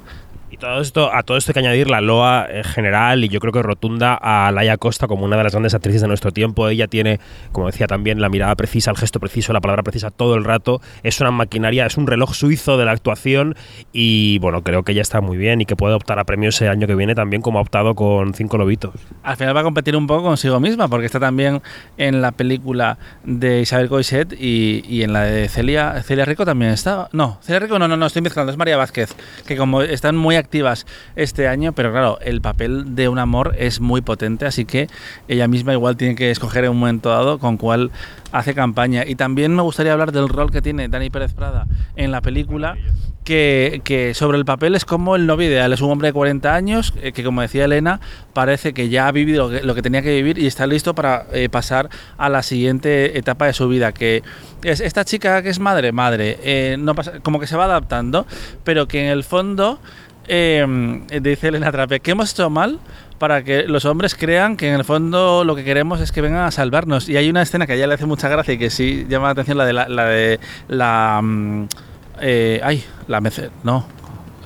todo 0.56 0.81
esto, 0.81 1.12
a 1.12 1.22
todo 1.22 1.37
esto 1.37 1.50
hay 1.50 1.54
que 1.54 1.60
añadir 1.60 1.90
la 1.90 2.00
loa 2.00 2.46
en 2.49 2.64
general 2.64 3.25
y 3.25 3.28
yo 3.28 3.40
creo 3.40 3.52
que 3.52 3.62
rotunda 3.62 4.14
a 4.14 4.50
Laia 4.52 4.76
Costa 4.76 5.06
como 5.06 5.25
una 5.25 5.37
de 5.37 5.44
las 5.44 5.52
grandes 5.52 5.75
actrices 5.75 6.02
de 6.02 6.08
nuestro 6.08 6.31
tiempo. 6.31 6.69
Ella 6.69 6.87
tiene, 6.88 7.20
como 7.52 7.66
decía 7.66 7.87
también, 7.87 8.20
la 8.20 8.28
mirada 8.28 8.54
precisa, 8.54 8.90
el 8.90 8.96
gesto 8.96 9.20
preciso, 9.20 9.52
la 9.52 9.60
palabra 9.60 9.82
precisa 9.82 10.10
todo 10.10 10.34
el 10.34 10.44
rato. 10.44 10.81
Es 11.02 11.20
una 11.20 11.31
maquinaria, 11.31 11.87
es 11.87 11.96
un 11.96 12.06
reloj 12.06 12.34
suizo 12.34 12.76
de 12.76 12.84
la 12.84 12.93
actuación 12.93 13.56
y 13.93 14.38
bueno, 14.40 14.62
creo 14.62 14.82
que 14.82 14.93
ella 14.93 15.02
está 15.02 15.20
muy 15.20 15.37
bien 15.37 15.60
y 15.60 15.66
que 15.66 15.76
puede 15.76 15.94
optar 15.94 16.19
a 16.19 16.25
premios 16.25 16.56
ese 16.56 16.69
año 16.69 16.87
que 16.87 16.94
viene 16.94 17.14
también 17.14 17.43
como 17.43 17.58
ha 17.58 17.62
optado 17.62 17.94
con 17.94 18.34
Cinco 18.34 18.58
Lobitos. 18.58 18.94
Al 19.22 19.37
final 19.37 19.56
va 19.56 19.60
a 19.60 19.64
competir 19.64 19.96
un 19.96 20.06
poco 20.06 20.22
consigo 20.22 20.60
misma 20.60 20.88
porque 20.88 21.06
está 21.06 21.20
también 21.20 21.62
en 21.96 22.20
la 22.20 22.32
película 22.32 22.99
de 23.25 23.60
Isabel 23.60 23.88
Coixet 23.88 24.34
y, 24.38 24.84
y 24.87 25.02
en 25.02 25.12
la 25.12 25.22
de 25.22 25.49
Celia, 25.49 26.02
Celia 26.02 26.25
Rico 26.25 26.44
también 26.44 26.72
está. 26.72 27.08
No, 27.12 27.38
Celia 27.43 27.60
Rico 27.60 27.78
no, 27.78 27.88
no, 27.88 27.96
no, 27.96 28.06
estoy 28.06 28.22
mezclando, 28.22 28.52
es 28.52 28.58
María 28.58 28.76
Vázquez, 28.76 29.14
que 29.46 29.56
como 29.56 29.82
están 29.82 30.16
muy 30.16 30.37
activos 30.42 30.86
este 31.16 31.48
año, 31.48 31.72
pero 31.72 31.90
claro, 31.92 32.18
el 32.20 32.40
papel 32.40 32.94
de 32.94 33.08
un 33.08 33.18
amor 33.18 33.54
es 33.58 33.80
muy 33.80 34.00
potente, 34.00 34.46
así 34.46 34.64
que 34.64 34.88
ella 35.28 35.48
misma 35.48 35.72
igual 35.72 35.96
tiene 35.96 36.14
que 36.14 36.30
escoger 36.30 36.64
en 36.64 36.72
un 36.72 36.80
momento 36.80 37.10
dado 37.10 37.38
con 37.38 37.56
cuál 37.56 37.90
hace 38.32 38.54
campaña. 38.54 39.04
Y 39.06 39.14
también 39.14 39.54
me 39.54 39.62
gustaría 39.62 39.92
hablar 39.92 40.10
del 40.10 40.28
rol 40.28 40.50
que 40.50 40.62
tiene 40.62 40.88
Dani 40.88 41.10
Pérez 41.10 41.32
Prada 41.34 41.66
en 41.96 42.10
la 42.10 42.20
película. 42.20 42.76
Que, 43.24 44.12
sobre 44.16 44.36
el 44.36 44.44
papel 44.44 44.74
es 44.74 44.84
como 44.84 45.14
el 45.14 45.26
novio 45.26 45.46
ideal. 45.46 45.72
Es 45.72 45.80
un 45.80 45.92
hombre 45.92 46.08
de 46.08 46.12
40 46.12 46.52
años 46.52 46.92
eh, 47.00 47.12
que, 47.12 47.22
como 47.22 47.40
decía 47.40 47.66
Elena, 47.66 48.00
parece 48.32 48.74
que 48.74 48.88
ya 48.88 49.06
ha 49.06 49.12
vivido 49.12 49.48
lo 49.48 49.74
que, 49.76 49.82
tenía 49.82 50.02
que 50.02 50.12
vivir 50.12 50.38
y 50.38 50.48
está 50.48 50.66
listo 50.66 50.92
para 50.96 51.26
eh, 51.32 51.48
pasar 51.48 51.88
a 52.18 52.28
la 52.28 52.42
siguiente 52.42 53.16
etapa 53.16 53.46
de 53.46 53.52
su 53.52 53.68
vida. 53.68 53.92
Que 53.92 54.24
es 54.64 54.80
esta 54.80 55.04
chica 55.04 55.40
que 55.40 55.50
es 55.50 55.60
madre, 55.60 55.92
madre, 55.92 56.38
eh, 56.42 56.76
no 56.80 56.96
pasa, 56.96 57.20
como 57.20 57.38
que 57.38 57.46
se 57.46 57.56
va 57.56 57.66
adaptando, 57.66 58.26
pero 58.64 58.88
que 58.88 59.04
en 59.04 59.10
el 59.10 59.22
fondo 59.22 59.78
eh, 60.28 61.00
dice 61.20 61.48
Elena 61.48 61.72
Trape, 61.72 62.00
¿qué 62.00 62.12
hemos 62.12 62.32
hecho 62.32 62.50
mal 62.50 62.78
para 63.19 63.42
que 63.44 63.64
los 63.64 63.84
hombres 63.84 64.14
crean 64.14 64.56
que 64.56 64.69
en 64.69 64.74
el 64.74 64.84
fondo 64.84 65.44
lo 65.44 65.54
que 65.54 65.64
queremos 65.64 66.00
es 66.00 66.12
que 66.12 66.20
vengan 66.20 66.44
a 66.44 66.50
salvarnos? 66.50 67.08
Y 67.08 67.16
hay 67.16 67.28
una 67.28 67.42
escena 67.42 67.66
que 67.66 67.72
a 67.72 67.76
ella 67.76 67.86
le 67.86 67.94
hace 67.94 68.06
mucha 68.06 68.28
gracia 68.28 68.54
y 68.54 68.58
que 68.58 68.70
sí 68.70 69.06
llama 69.08 69.26
la 69.26 69.32
atención, 69.32 69.58
la 69.58 69.64
de 69.64 69.72
la... 69.72 69.86
de, 69.86 70.40
la 70.69 71.20
mm, 71.22 71.66
eh, 72.20 72.60
ay, 72.62 72.84
la 73.08 73.20
no, 73.64 73.86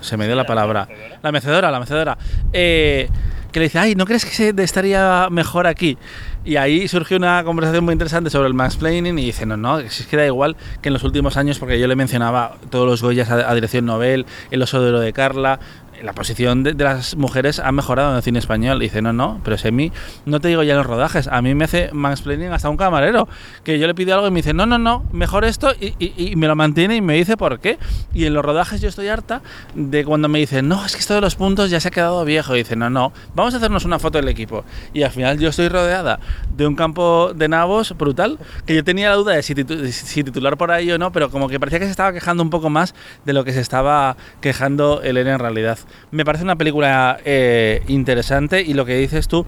se 0.01 0.17
me 0.17 0.27
dio 0.27 0.35
la 0.35 0.45
palabra. 0.45 0.89
La 1.23 1.33
mecedora, 1.33 1.71
la 1.71 1.81
mecedora. 1.81 2.17
Eh, 2.53 3.09
que 3.53 3.61
le 3.61 3.67
dice, 3.67 3.79
ay, 3.79 3.95
¿no 3.95 4.07
crees 4.07 4.25
que 4.25 4.31
se 4.31 4.55
estaría 4.63 5.29
mejor 5.31 5.67
aquí? 5.67 5.99
Y 6.47 6.59
ahí 6.59 6.87
surgió 6.87 7.17
una 7.17 7.43
conversación 7.43 7.85
muy 7.85 7.91
interesante 7.91 8.31
sobre 8.31 8.47
el 8.47 8.55
mansplaining 8.55 9.19
y 9.19 9.25
dice, 9.25 9.45
no, 9.47 9.57
no, 9.57 9.81
es 9.81 10.07
que 10.07 10.17
da 10.17 10.25
igual 10.25 10.57
que 10.81 10.91
en 10.91 10.93
los 10.93 11.03
últimos 11.03 11.37
años, 11.37 11.59
porque 11.59 11.81
yo 11.81 11.89
le 11.89 11.97
mencionaba 11.97 12.55
todos 12.71 12.87
los 12.87 13.03
Goyas 13.03 13.29
a, 13.33 13.53
dirección 13.53 13.85
Nobel, 13.85 14.27
el 14.53 14.63
oso 14.63 14.81
de 14.81 14.91
oro 14.91 15.01
de 15.01 15.13
Carla, 15.13 15.59
la 16.03 16.13
posición 16.13 16.63
de, 16.63 16.75
las 16.75 17.17
mujeres 17.17 17.59
ha 17.59 17.73
mejorado 17.73 18.11
en 18.11 18.17
el 18.17 18.23
cine 18.23 18.39
español. 18.39 18.79
dice, 18.79 19.03
no, 19.03 19.13
no, 19.13 19.41
pero 19.45 19.59
si 19.59 19.69
a 19.69 19.71
mí, 19.71 19.93
no 20.25 20.41
te 20.41 20.49
digo 20.49 20.63
ya 20.63 20.73
en 20.73 20.79
los 20.79 20.87
rodajes, 20.87 21.29
a 21.29 21.43
mí 21.43 21.55
me 21.55 21.65
hace 21.65 21.91
mansplaining 21.93 22.53
hasta 22.53 22.69
un 22.69 22.77
camarero, 22.77 23.29
que 23.65 23.79
yo 23.79 23.87
le 23.87 23.95
pido 23.95 24.15
algo 24.15 24.27
y 24.27 24.31
me 24.31 24.37
dice, 24.37 24.55
no, 24.55 24.67
no, 24.67 24.79
no, 24.79 25.05
mejor 25.13 25.45
esto, 25.45 25.73
y, 25.81 26.37
me 26.37 26.47
lo 26.47 26.57
mantiene 26.57 26.97
y 26.97 27.01
me 27.01 27.15
dice 27.15 27.37
por 27.37 27.61
qué. 27.61 27.79
Y 28.15 28.27
en 28.27 28.35
los 28.35 28.45
rodajes 28.45 28.81
yo 28.81 28.89
estoy 28.89 29.09
harta 29.09 29.43
de 29.75 30.05
cuando 30.05 30.29
me 30.29 30.39
dicen, 30.39 30.69
no, 30.69 30.85
es 30.85 30.95
que 30.95 31.01
esto 31.01 31.15
de 31.15 31.21
los 31.21 31.37
puntos 31.37 31.71
ya 31.71 31.81
se 31.81 31.89
ha 31.89 31.91
quedado 31.91 32.25
viejo. 32.25 32.55
Y 32.55 32.59
dice, 32.59 32.77
no, 32.77 32.91
no, 32.91 33.13
vamos 33.35 33.55
a 33.55 33.57
hacernos 33.59 33.85
una 33.85 33.99
foto 33.99 34.19
del 34.19 34.29
equipo. 34.29 34.65
Y 34.93 35.03
al 35.03 35.11
final 35.11 35.39
yo 35.39 35.49
estoy 35.49 35.69
rodeada 35.69 36.21
de 36.57 36.67
un 36.67 36.77
campo 36.77 37.33
de 37.35 37.49
nabos 37.49 37.97
brutal, 37.97 38.39
que 38.67 38.75
yo 38.75 38.85
tenía 38.85 39.11
la 39.11 39.17
duda 39.17 39.33
de 39.35 39.43
si, 39.43 39.55
si 39.93 40.25
titular 40.25 40.57
por 40.57 40.71
ahí 40.71 40.91
o 40.91 40.99
no, 40.99 41.13
pero 41.13 41.31
como 41.31 41.49
que 41.49 41.59
parecía 41.59 41.79
que 41.79 41.87
se 41.87 41.91
estaba 41.91 42.13
quejando 42.13 42.43
un 42.43 42.51
poco 42.51 42.71
más 42.71 42.95
de 43.25 43.33
lo 43.33 43.45
que 43.45 43.53
se 43.53 43.61
estaba 43.61 44.17
quejando 44.41 45.03
Elena 45.03 45.35
en 45.35 45.39
realidad. 45.39 45.79
Me 46.11 46.25
parece 46.25 46.45
una 46.45 46.57
película 46.57 47.19
eh, 47.25 47.83
interesante 47.89 48.63
y 48.63 48.75
lo 48.75 48.85
que 48.85 48.97
dices 48.97 49.29
tú, 49.29 49.47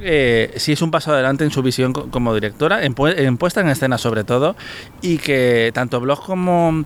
eh, 0.00 0.52
sí 0.56 0.72
es 0.72 0.82
un 0.82 0.90
paso 0.90 1.12
adelante 1.12 1.44
en 1.44 1.50
su 1.50 1.62
visión 1.62 1.92
como 1.92 2.34
directora, 2.34 2.84
en, 2.84 2.94
puesta 2.94 3.60
en 3.60 3.68
escena 3.68 3.98
sobre 3.98 4.24
todo, 4.24 4.56
y 5.02 5.18
que 5.18 5.70
tanto 5.74 6.00
Blog 6.00 6.24
como 6.24 6.84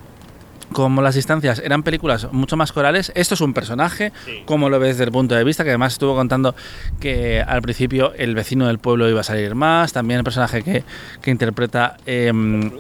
como 0.73 1.03
las 1.03 1.17
distancias 1.17 1.61
eran 1.65 1.83
películas 1.83 2.33
mucho 2.33 2.57
más 2.57 2.71
corales, 2.71 3.11
esto 3.17 3.35
es 3.35 3.41
un 3.41 3.53
personaje, 3.53 4.13
como 4.45 4.69
lo 4.69 4.79
ves 4.79 4.91
desde 4.91 5.05
el 5.05 5.11
punto 5.11 5.35
de 5.35 5.43
vista, 5.43 5.65
que 5.65 5.71
además 5.71 5.95
estuvo 5.95 6.15
contando 6.15 6.55
que 7.01 7.43
al 7.43 7.61
principio 7.61 8.13
el 8.15 8.37
vecino 8.37 8.69
del 8.69 8.79
pueblo 8.79 9.09
iba 9.09 9.21
a 9.21 9.25
salir 9.25 9.57
más, 9.57 9.93
también 9.93 10.19
el 10.19 10.25
personaje 10.25 10.63
que, 10.63 10.85
que 11.21 11.31
interpreta... 11.33 11.97
Em, 12.07 12.71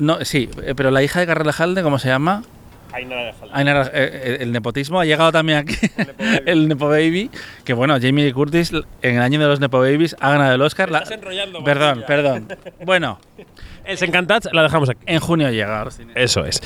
no, 0.00 0.24
sí, 0.24 0.48
eh, 0.62 0.74
pero 0.76 0.90
la 0.90 1.02
hija 1.02 1.20
de 1.20 1.26
Carrera 1.26 1.52
Jalde, 1.52 1.82
¿cómo 1.82 1.98
se 1.98 2.08
llama? 2.08 2.44
Ainara 2.92 3.86
eh, 3.86 3.90
eh, 3.92 4.36
el 4.40 4.52
nepotismo 4.52 5.00
ha 5.00 5.04
llegado 5.04 5.32
también 5.32 5.58
aquí. 5.58 5.74
El 6.46 6.68
Nepo, 6.68 6.88
Baby. 6.88 7.30
Que 7.64 7.74
bueno, 7.74 7.94
Jamie 8.00 8.24
Lee 8.24 8.32
Curtis 8.32 8.72
en 9.02 9.16
el 9.16 9.22
año 9.22 9.38
de 9.38 9.46
los 9.46 9.60
Nepo 9.60 9.78
Babies 9.78 10.16
ha 10.20 10.30
ganado 10.30 10.54
el 10.54 10.62
Oscar. 10.62 10.90
La... 10.90 11.04
enrollando. 11.10 11.62
Perdón, 11.62 12.04
perdón. 12.06 12.48
Bueno. 12.84 13.18
El 13.84 14.02
Encantats 14.02 14.50
la 14.52 14.62
dejamos 14.62 14.90
aquí. 14.90 15.00
En 15.06 15.18
junio 15.18 15.50
llega. 15.50 15.88
Eso 16.14 16.44
es. 16.44 16.60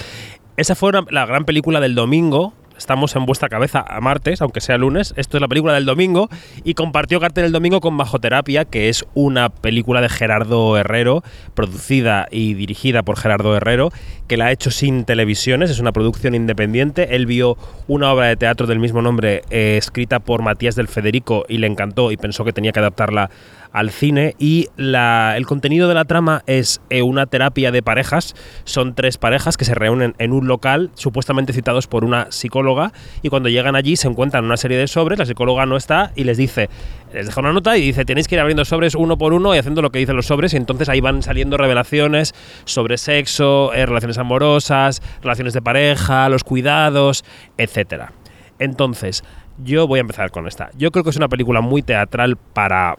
Esa 0.56 0.74
fue 0.74 0.90
la 1.10 1.24
gran 1.24 1.44
película 1.44 1.78
del 1.78 1.94
domingo 1.94 2.52
estamos 2.82 3.14
en 3.14 3.26
vuestra 3.26 3.48
cabeza 3.48 3.84
a 3.86 4.00
martes, 4.00 4.42
aunque 4.42 4.60
sea 4.60 4.76
lunes. 4.76 5.14
Esto 5.16 5.36
es 5.36 5.40
la 5.40 5.46
película 5.46 5.74
del 5.74 5.84
domingo 5.84 6.28
y 6.64 6.74
compartió 6.74 7.20
cartel 7.20 7.44
el 7.44 7.52
domingo 7.52 7.80
con 7.80 7.96
Bajoterapia, 7.96 8.64
que 8.64 8.88
es 8.88 9.04
una 9.14 9.50
película 9.50 10.00
de 10.00 10.08
Gerardo 10.08 10.76
Herrero, 10.76 11.22
producida 11.54 12.26
y 12.30 12.54
dirigida 12.54 13.04
por 13.04 13.16
Gerardo 13.16 13.56
Herrero, 13.56 13.92
que 14.26 14.36
la 14.36 14.46
ha 14.46 14.52
hecho 14.52 14.72
sin 14.72 15.04
televisiones, 15.04 15.70
es 15.70 15.78
una 15.78 15.92
producción 15.92 16.34
independiente. 16.34 17.14
Él 17.14 17.26
vio 17.26 17.56
una 17.86 18.12
obra 18.12 18.26
de 18.26 18.36
teatro 18.36 18.66
del 18.66 18.80
mismo 18.80 19.00
nombre 19.00 19.42
eh, 19.50 19.76
escrita 19.78 20.18
por 20.18 20.42
Matías 20.42 20.74
del 20.74 20.88
Federico 20.88 21.44
y 21.48 21.58
le 21.58 21.68
encantó 21.68 22.10
y 22.10 22.16
pensó 22.16 22.44
que 22.44 22.52
tenía 22.52 22.72
que 22.72 22.80
adaptarla 22.80 23.30
al 23.72 23.90
cine 23.90 24.34
y 24.38 24.68
la, 24.76 25.34
el 25.36 25.46
contenido 25.46 25.88
de 25.88 25.94
la 25.94 26.04
trama 26.04 26.42
es 26.46 26.80
eh, 26.90 27.02
una 27.02 27.26
terapia 27.26 27.70
de 27.70 27.82
parejas. 27.82 28.34
Son 28.64 28.94
tres 28.94 29.18
parejas 29.18 29.56
que 29.56 29.64
se 29.64 29.74
reúnen 29.74 30.14
en 30.18 30.32
un 30.32 30.46
local, 30.46 30.90
supuestamente 30.94 31.52
citados 31.52 31.86
por 31.86 32.04
una 32.04 32.30
psicóloga, 32.30 32.92
y 33.22 33.28
cuando 33.28 33.48
llegan 33.48 33.76
allí 33.76 33.96
se 33.96 34.08
encuentran 34.08 34.44
una 34.44 34.56
serie 34.56 34.76
de 34.78 34.86
sobres, 34.86 35.18
la 35.18 35.26
psicóloga 35.26 35.66
no 35.66 35.76
está 35.76 36.12
y 36.14 36.24
les 36.24 36.36
dice, 36.36 36.68
les 37.12 37.26
deja 37.26 37.40
una 37.40 37.52
nota 37.52 37.76
y 37.76 37.82
dice, 37.82 38.04
tenéis 38.04 38.28
que 38.28 38.34
ir 38.34 38.40
abriendo 38.40 38.64
sobres 38.64 38.94
uno 38.94 39.18
por 39.18 39.32
uno 39.32 39.54
y 39.54 39.58
haciendo 39.58 39.82
lo 39.82 39.90
que 39.90 39.98
dicen 39.98 40.16
los 40.16 40.26
sobres, 40.26 40.54
y 40.54 40.56
entonces 40.56 40.88
ahí 40.88 41.00
van 41.00 41.22
saliendo 41.22 41.56
revelaciones 41.56 42.34
sobre 42.64 42.98
sexo, 42.98 43.72
eh, 43.72 43.86
relaciones 43.86 44.18
amorosas, 44.18 45.02
relaciones 45.22 45.54
de 45.54 45.62
pareja, 45.62 46.28
los 46.28 46.44
cuidados, 46.44 47.24
etcétera. 47.56 48.12
Entonces, 48.58 49.24
yo 49.58 49.86
voy 49.86 49.98
a 49.98 50.02
empezar 50.02 50.30
con 50.30 50.46
esta. 50.46 50.70
Yo 50.76 50.90
creo 50.90 51.04
que 51.04 51.10
es 51.10 51.16
una 51.16 51.28
película 51.28 51.60
muy 51.60 51.82
teatral 51.82 52.36
para, 52.36 52.96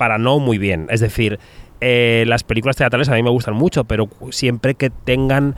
para 0.00 0.16
no 0.16 0.38
muy 0.38 0.56
bien. 0.56 0.86
Es 0.88 1.00
decir, 1.00 1.38
eh, 1.82 2.24
las 2.26 2.42
películas 2.42 2.74
teatrales 2.74 3.10
a 3.10 3.14
mí 3.16 3.22
me 3.22 3.28
gustan 3.28 3.52
mucho, 3.52 3.84
pero 3.84 4.08
siempre 4.30 4.74
que 4.74 4.88
tengan 4.88 5.56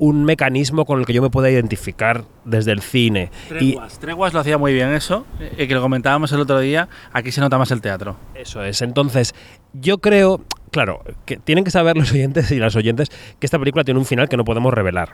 un 0.00 0.24
mecanismo 0.24 0.84
con 0.84 0.98
el 0.98 1.06
que 1.06 1.12
yo 1.12 1.22
me 1.22 1.30
pueda 1.30 1.48
identificar 1.48 2.24
desde 2.44 2.72
el 2.72 2.80
cine. 2.80 3.30
Treguas, 3.46 4.00
Treguas 4.00 4.34
lo 4.34 4.40
hacía 4.40 4.58
muy 4.58 4.72
bien 4.72 4.88
eso, 4.88 5.24
eh, 5.38 5.68
que 5.68 5.72
lo 5.72 5.80
comentábamos 5.80 6.32
el 6.32 6.40
otro 6.40 6.58
día, 6.58 6.88
aquí 7.12 7.30
se 7.30 7.40
nota 7.40 7.58
más 7.58 7.70
el 7.70 7.80
teatro. 7.80 8.16
Eso 8.34 8.64
es, 8.64 8.82
entonces 8.82 9.36
yo 9.72 9.98
creo, 9.98 10.40
claro, 10.72 11.04
que 11.24 11.36
tienen 11.36 11.62
que 11.62 11.70
saber 11.70 11.96
los 11.96 12.10
oyentes 12.10 12.50
y 12.50 12.58
las 12.58 12.74
oyentes 12.74 13.10
que 13.38 13.46
esta 13.46 13.60
película 13.60 13.84
tiene 13.84 14.00
un 14.00 14.06
final 14.06 14.28
que 14.28 14.36
no 14.36 14.44
podemos 14.44 14.74
revelar 14.74 15.10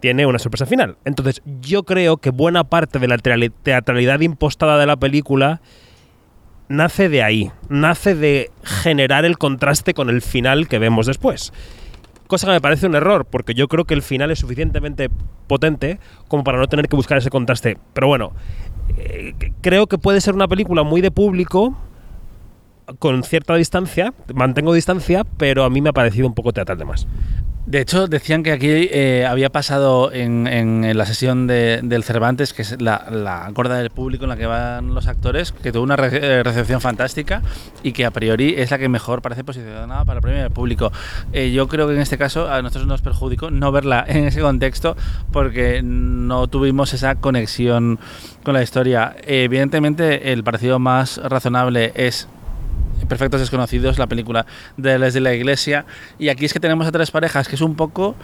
tiene 0.00 0.26
una 0.26 0.40
sorpresa 0.40 0.66
final. 0.66 0.96
Entonces, 1.04 1.40
yo 1.60 1.84
creo 1.84 2.16
que 2.16 2.30
buena 2.30 2.64
parte 2.64 2.98
de 2.98 3.06
la 3.06 3.18
teatralidad 3.18 4.18
impostada 4.18 4.76
de 4.76 4.86
la 4.86 4.96
película 4.96 5.60
nace 6.72 7.08
de 7.08 7.22
ahí, 7.22 7.50
nace 7.68 8.14
de 8.14 8.50
generar 8.64 9.24
el 9.24 9.38
contraste 9.38 9.94
con 9.94 10.08
el 10.08 10.22
final 10.22 10.68
que 10.68 10.78
vemos 10.78 11.06
después. 11.06 11.52
Cosa 12.26 12.46
que 12.46 12.54
me 12.54 12.60
parece 12.60 12.86
un 12.86 12.94
error, 12.94 13.26
porque 13.26 13.54
yo 13.54 13.68
creo 13.68 13.84
que 13.84 13.94
el 13.94 14.02
final 14.02 14.30
es 14.30 14.38
suficientemente 14.38 15.10
potente 15.46 16.00
como 16.28 16.44
para 16.44 16.58
no 16.58 16.66
tener 16.68 16.88
que 16.88 16.96
buscar 16.96 17.18
ese 17.18 17.28
contraste. 17.28 17.76
Pero 17.92 18.06
bueno, 18.06 18.32
eh, 18.96 19.34
creo 19.60 19.86
que 19.86 19.98
puede 19.98 20.20
ser 20.22 20.34
una 20.34 20.48
película 20.48 20.82
muy 20.82 21.02
de 21.02 21.10
público, 21.10 21.76
con 22.98 23.22
cierta 23.22 23.54
distancia, 23.54 24.14
mantengo 24.34 24.72
distancia, 24.72 25.24
pero 25.36 25.64
a 25.64 25.70
mí 25.70 25.80
me 25.80 25.90
ha 25.90 25.92
parecido 25.92 26.26
un 26.26 26.34
poco 26.34 26.52
teatral 26.52 26.78
de 26.78 26.84
más. 26.86 27.06
De 27.64 27.80
hecho, 27.80 28.08
decían 28.08 28.42
que 28.42 28.50
aquí 28.50 28.88
eh, 28.90 29.24
había 29.24 29.48
pasado 29.48 30.12
en, 30.12 30.96
la 30.96 31.06
sesión 31.06 31.46
del 31.46 32.02
Cervantes, 32.02 32.52
que 32.52 32.62
es 32.62 32.82
la, 32.82 33.48
gorda 33.54 33.76
del 33.76 33.90
público 33.90 34.24
en 34.24 34.30
la 34.30 34.36
que 34.36 34.46
van 34.46 34.94
los 34.94 35.06
actores, 35.06 35.52
que 35.52 35.70
tuvo 35.70 35.84
una 35.84 35.94
eh, 35.94 36.42
recepción 36.42 36.80
fantástica 36.80 37.40
y 37.84 37.92
que 37.92 38.04
a 38.04 38.10
priori 38.10 38.56
es 38.58 38.72
la 38.72 38.78
que 38.78 38.88
mejor 38.88 39.22
parece 39.22 39.44
posicionada 39.44 40.04
para 40.04 40.18
el 40.18 40.22
premio 40.22 40.42
del 40.42 40.50
público. 40.50 40.90
Eh, 41.32 41.52
yo 41.52 41.68
creo 41.68 41.86
que 41.86 41.94
en 41.94 42.00
este 42.00 42.18
caso 42.18 42.50
a 42.50 42.60
nosotros 42.62 42.88
nos 42.88 43.00
perjudicó 43.00 43.52
no 43.52 43.70
verla 43.70 44.04
en 44.08 44.24
ese 44.24 44.40
contexto 44.40 44.96
porque 45.30 45.82
no 45.84 46.48
tuvimos 46.48 46.92
esa 46.94 47.14
conexión 47.14 48.00
con 48.42 48.54
la 48.54 48.62
historia. 48.64 49.14
evidentemente, 49.24 50.32
el 50.32 50.42
parecido 50.42 50.80
más 50.80 51.18
razonable 51.18 51.92
es 51.94 52.26
Perfectos 53.08 53.40
Desconocidos, 53.40 53.98
la 53.98 54.06
película 54.06 54.46
de 54.76 54.98
Les 54.98 55.14
de 55.14 55.20
la 55.20 55.34
Iglesia. 55.34 55.84
Y 56.18 56.28
aquí 56.28 56.44
es 56.44 56.52
que 56.52 56.60
tenemos 56.60 56.86
a 56.86 56.92
tres 56.92 57.10
parejas, 57.10 57.48
que 57.48 57.56
es 57.56 57.60
un 57.60 57.74
poco. 57.74 58.14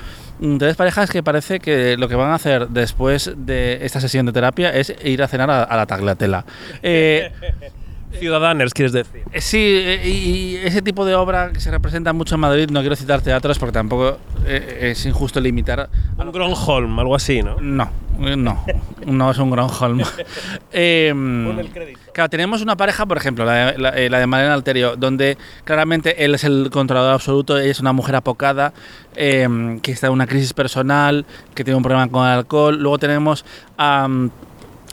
Mm, 0.40 0.58
tres 0.58 0.76
parejas 0.76 1.11
que 1.11 1.23
parece 1.23 1.61
que 1.61 1.97
lo 1.97 2.08
que 2.08 2.14
van 2.14 2.30
a 2.30 2.35
hacer 2.35 2.68
después 2.68 3.32
de 3.37 3.85
esta 3.85 4.00
sesión 4.00 4.26
de 4.26 4.32
terapia 4.32 4.70
es 4.75 4.94
ir 5.04 5.23
a 5.23 5.28
cenar 5.28 5.50
a, 5.50 5.76
la 5.76 5.87
taglatela. 5.87 6.44
Eh, 6.82 7.32
Ciudadanos, 8.12 8.72
quieres 8.72 8.92
decir. 8.92 9.22
Eh, 9.32 9.40
sí, 9.40 9.58
eh, 9.58 10.08
y 10.08 10.56
ese 10.56 10.82
tipo 10.82 11.04
de 11.04 11.14
obra 11.14 11.50
que 11.52 11.60
se 11.60 11.70
representa 11.70 12.12
mucho 12.12 12.34
en 12.34 12.40
Madrid, 12.40 12.70
no 12.70 12.80
quiero 12.80 12.96
citar 12.96 13.20
teatros 13.20 13.58
porque 13.58 13.72
tampoco 13.72 14.18
eh, 14.46 14.90
es 14.92 15.06
injusto 15.06 15.40
limitar. 15.40 15.88
Un 16.16 16.32
Gronholm, 16.32 16.98
algo 16.98 17.14
así, 17.14 17.42
¿no? 17.42 17.56
No, 17.60 17.90
no, 18.18 18.64
no 19.06 19.30
es 19.30 19.38
un 19.38 19.50
Gronholm. 19.50 20.02
eh, 20.72 21.08
el 21.10 21.70
crédito. 21.70 22.00
Claro, 22.12 22.30
tenemos 22.30 22.62
una 22.62 22.76
pareja, 22.76 23.06
por 23.06 23.18
ejemplo, 23.18 23.44
la 23.44 23.72
de, 23.72 24.08
la, 24.08 24.18
de 24.18 24.26
Mariana 24.26 24.54
Alterio, 24.54 24.96
donde 24.96 25.36
claramente 25.64 26.24
él 26.24 26.34
es 26.34 26.44
el 26.44 26.70
controlador 26.72 27.12
absoluto, 27.12 27.58
ella 27.58 27.70
es 27.70 27.80
una 27.80 27.92
mujer 27.92 28.16
apocada, 28.16 28.72
que 29.14 29.80
está 29.84 30.06
en 30.06 30.12
una 30.12 30.26
crisis 30.26 30.52
personal, 30.52 31.26
que 31.54 31.64
tiene 31.64 31.76
un 31.76 31.82
problema 31.82 32.08
con 32.08 32.24
el 32.24 32.32
alcohol. 32.32 32.76
Luego 32.78 32.98
tenemos 32.98 33.44
a 33.76 34.08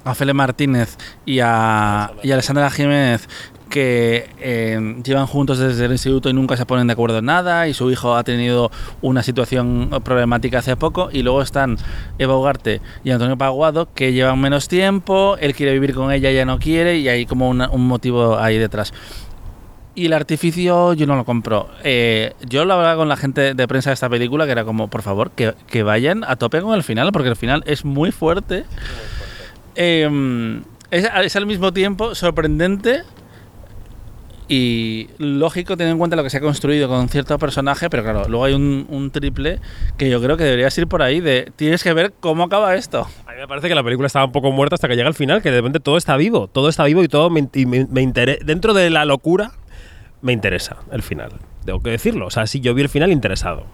a 0.05 0.15
Fele 0.15 0.33
Martínez 0.33 0.97
y 1.25 1.39
a, 1.41 2.11
y 2.23 2.31
Alessandra 2.31 2.69
Jiménez 2.71 3.27
que 3.69 4.29
eh, 4.39 5.01
llevan 5.03 5.25
juntos 5.25 5.57
desde 5.57 5.85
el 5.85 5.91
instituto 5.91 6.29
y 6.29 6.33
nunca 6.33 6.55
se 6.55 6.65
ponen 6.65 6.87
de 6.87 6.93
acuerdo 6.93 7.17
en 7.17 7.25
nada 7.25 7.67
y 7.67 7.73
su 7.73 7.91
hijo 7.91 8.15
ha 8.15 8.23
tenido 8.23 8.71
una 9.01 9.23
situación 9.23 9.89
problemática 10.03 10.59
hace 10.59 10.77
poco 10.77 11.09
y 11.11 11.23
luego 11.23 11.41
están 11.41 11.77
Eva 12.17 12.37
Ugarte 12.37 12.79
y 13.03 13.11
Antonio 13.11 13.37
Paguado 13.37 13.89
que 13.93 14.13
llevan 14.13 14.39
menos 14.39 14.67
tiempo, 14.67 15.35
él 15.41 15.53
quiere 15.55 15.73
vivir 15.73 15.93
con 15.93 16.11
ella, 16.11 16.29
ella 16.29 16.45
no 16.45 16.59
quiere 16.59 16.99
y 16.99 17.09
hay 17.09 17.25
como 17.25 17.49
un 17.49 17.87
motivo 17.87 18.37
ahí 18.37 18.57
detrás. 18.57 18.93
Y 19.97 20.07
el 20.07 20.13
artificio 20.13 20.93
yo 20.93 21.07
no 21.07 21.15
lo 21.15 21.23
compro. 21.23 21.69
Eh, 21.83 22.33
yo 22.47 22.65
lo 22.65 22.73
hablaba 22.73 22.97
con 22.97 23.07
la 23.07 23.15
gente 23.15 23.53
de 23.53 23.67
prensa 23.67 23.91
de 23.91 23.93
esta 23.93 24.09
película 24.09 24.45
que 24.45 24.51
era 24.51 24.65
como, 24.65 24.89
por 24.89 25.01
favor, 25.01 25.31
que, 25.31 25.53
que 25.67 25.83
vayan 25.83 26.25
a 26.25 26.35
tope 26.35 26.61
con 26.61 26.75
el 26.75 26.83
final 26.83 27.13
porque 27.13 27.29
el 27.29 27.37
final 27.37 27.63
es 27.65 27.85
muy 27.85 28.11
fuerte. 28.11 28.65
Em, 29.75 30.63
es, 30.91 31.35
al 31.35 31.45
mismo 31.45 31.73
tiempo 31.73 32.15
sorprendente 32.15 33.03
y 34.47 35.09
lógico 35.17 35.75
tener 35.75 35.91
en 35.91 35.97
cuenta 35.97 36.15
lo 36.15 36.23
que 36.23 36.29
se 36.29 36.37
ha 36.37 36.41
construido 36.41 36.87
con 36.87 37.09
cierto 37.09 37.37
personaje, 37.39 37.89
pero 37.89 38.03
claro, 38.03 38.25
luego 38.29 38.45
hay 38.45 38.53
un, 38.53 39.09
triple 39.11 39.59
que 39.97 40.09
yo 40.09 40.21
creo 40.21 40.37
que 40.37 40.43
deberías 40.43 40.77
ir 40.77 40.87
por 40.87 41.01
ahí 41.01 41.19
de 41.19 41.51
tienes 41.55 41.83
que 41.83 41.93
ver 41.93 42.13
cómo 42.19 42.43
acaba 42.43 42.75
esto. 42.75 43.07
A 43.25 43.31
mí 43.31 43.37
me 43.39 43.47
parece 43.47 43.67
que 43.67 43.75
la 43.75 43.83
película 43.83 44.07
estaba 44.07 44.25
un 44.25 44.31
poco 44.31 44.51
muerta 44.51 44.75
hasta 44.75 44.87
que 44.87 44.95
llega 44.95 45.07
al 45.07 45.15
final, 45.15 45.41
que 45.41 45.49
de 45.49 45.57
repente 45.57 45.79
todo 45.79 45.97
está 45.97 46.15
vivo, 46.15 46.47
todo 46.47 46.69
está 46.69 46.83
vivo 46.85 47.03
y 47.03 47.07
todo 47.07 47.29
me, 47.29 47.49
me, 47.89 48.01
interesa. 48.01 48.45
Dentro 48.45 48.73
de 48.73 48.89
la 48.89 49.05
locura, 49.05 49.51
me 50.21 50.31
interesa 50.31 50.77
el 50.91 51.01
final. 51.01 51.31
Tengo 51.65 51.81
que 51.81 51.89
decirlo. 51.89 52.27
O 52.27 52.29
sea, 52.29 52.45
si 52.45 52.59
yo 52.59 52.73
vi 52.73 52.83
el 52.83 52.89
final 52.89 53.11
interesado. 53.11 53.65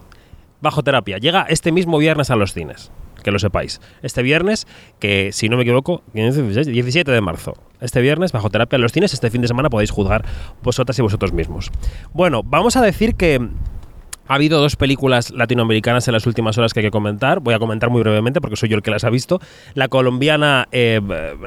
Bajo 0.62 0.82
terapia. 0.82 1.18
Llega 1.18 1.42
este 1.48 1.72
mismo 1.72 1.98
viernes 1.98 2.30
a 2.30 2.36
los 2.36 2.54
cines 2.54 2.90
que 3.22 3.30
lo 3.30 3.38
sepáis. 3.38 3.80
Este 4.02 4.22
viernes, 4.22 4.66
que 4.98 5.30
si 5.32 5.48
no 5.48 5.56
me 5.56 5.62
equivoco, 5.62 6.02
17 6.12 7.10
de 7.10 7.20
marzo. 7.20 7.54
Este 7.80 8.00
viernes, 8.00 8.32
bajo 8.32 8.50
terapia 8.50 8.76
en 8.76 8.82
los 8.82 8.92
cines, 8.92 9.12
este 9.14 9.30
fin 9.30 9.42
de 9.42 9.48
semana 9.48 9.70
podéis 9.70 9.90
juzgar 9.90 10.24
vosotras 10.62 10.98
y 10.98 11.02
vosotros 11.02 11.32
mismos. 11.32 11.70
Bueno, 12.12 12.42
vamos 12.44 12.76
a 12.76 12.82
decir 12.82 13.14
que 13.14 13.40
ha 14.28 14.34
habido 14.36 14.60
dos 14.60 14.76
películas 14.76 15.30
latinoamericanas 15.30 16.06
en 16.08 16.14
las 16.14 16.26
últimas 16.26 16.56
horas 16.56 16.72
que 16.72 16.80
hay 16.80 16.86
que 16.86 16.90
comentar. 16.90 17.40
Voy 17.40 17.54
a 17.54 17.58
comentar 17.58 17.90
muy 17.90 18.02
brevemente 18.02 18.40
porque 18.40 18.56
soy 18.56 18.68
yo 18.68 18.76
el 18.76 18.82
que 18.82 18.90
las 18.90 19.04
ha 19.04 19.10
visto. 19.10 19.40
La 19.74 19.88
colombiana 19.88 20.68
eh, 20.70 21.00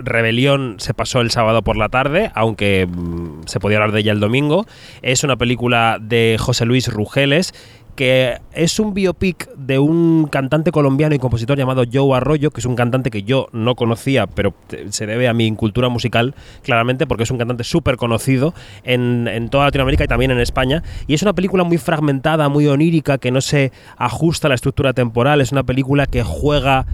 Rebelión 0.04 0.76
se 0.80 0.94
pasó 0.94 1.22
el 1.22 1.32
sábado 1.32 1.62
por 1.62 1.78
la 1.78 1.90
tarde, 1.90 2.32
aunque 2.36 2.86
mm, 2.86 3.48
se 3.48 3.60
podía 3.60 3.78
hablar 3.78 3.94
de 3.94 4.02
ella 4.02 4.12
el 4.12 4.20
domingo. 4.20 4.66
Es 5.02 5.24
una 5.24 5.38
película 5.38 5.98
de 6.02 6.38
José 6.40 6.66
Luis 6.66 6.88
Rugeles 6.92 7.54
que 7.96 8.40
es 8.54 8.80
un 8.80 8.94
biopic 8.94 9.50
de 9.56 9.80
un 9.80 10.28
cantante 10.30 10.72
colombiano 10.72 11.16
y 11.16 11.20
compositor 11.20 11.58
llamado 11.58 11.84
Joe 11.92 12.16
Arroyo, 12.18 12.52
que 12.52 12.60
es 12.60 12.66
un 12.66 12.76
cantante 12.76 13.10
que 13.10 13.24
yo 13.24 13.48
no 13.54 13.76
conocía, 13.76 14.28
pero 14.28 14.54
se 14.90 15.06
debe 15.06 15.28
a 15.28 15.34
mi 15.34 15.54
cultura 15.56 15.90
musical, 15.90 16.36
claramente, 16.64 17.08
porque 17.08 17.24
es 17.24 17.32
un 17.32 17.38
cantante 17.38 17.64
súper 17.64 17.96
conocido 17.96 18.54
en, 18.84 19.28
en, 19.28 19.50
toda 19.50 19.66
Latinoamérica 19.66 20.04
y 20.04 20.08
también 20.08 20.32
en 20.32 20.40
España. 20.40 20.84
Y 21.08 21.14
es 21.14 21.22
una 21.22 21.34
película 21.34 21.64
muy 21.64 21.78
fragmentada, 21.78 22.50
muy 22.50 22.68
onírica, 22.68 23.18
que 23.18 23.32
no 23.32 23.42
se 23.42 23.72
ajusta 23.98 24.48
a 24.48 24.50
la 24.50 24.56
estructura 24.56 24.94
temporal, 24.94 25.42
es 25.42 25.52
una 25.52 25.64
película 25.64 26.06
que 26.06 26.24
juega 26.24 26.86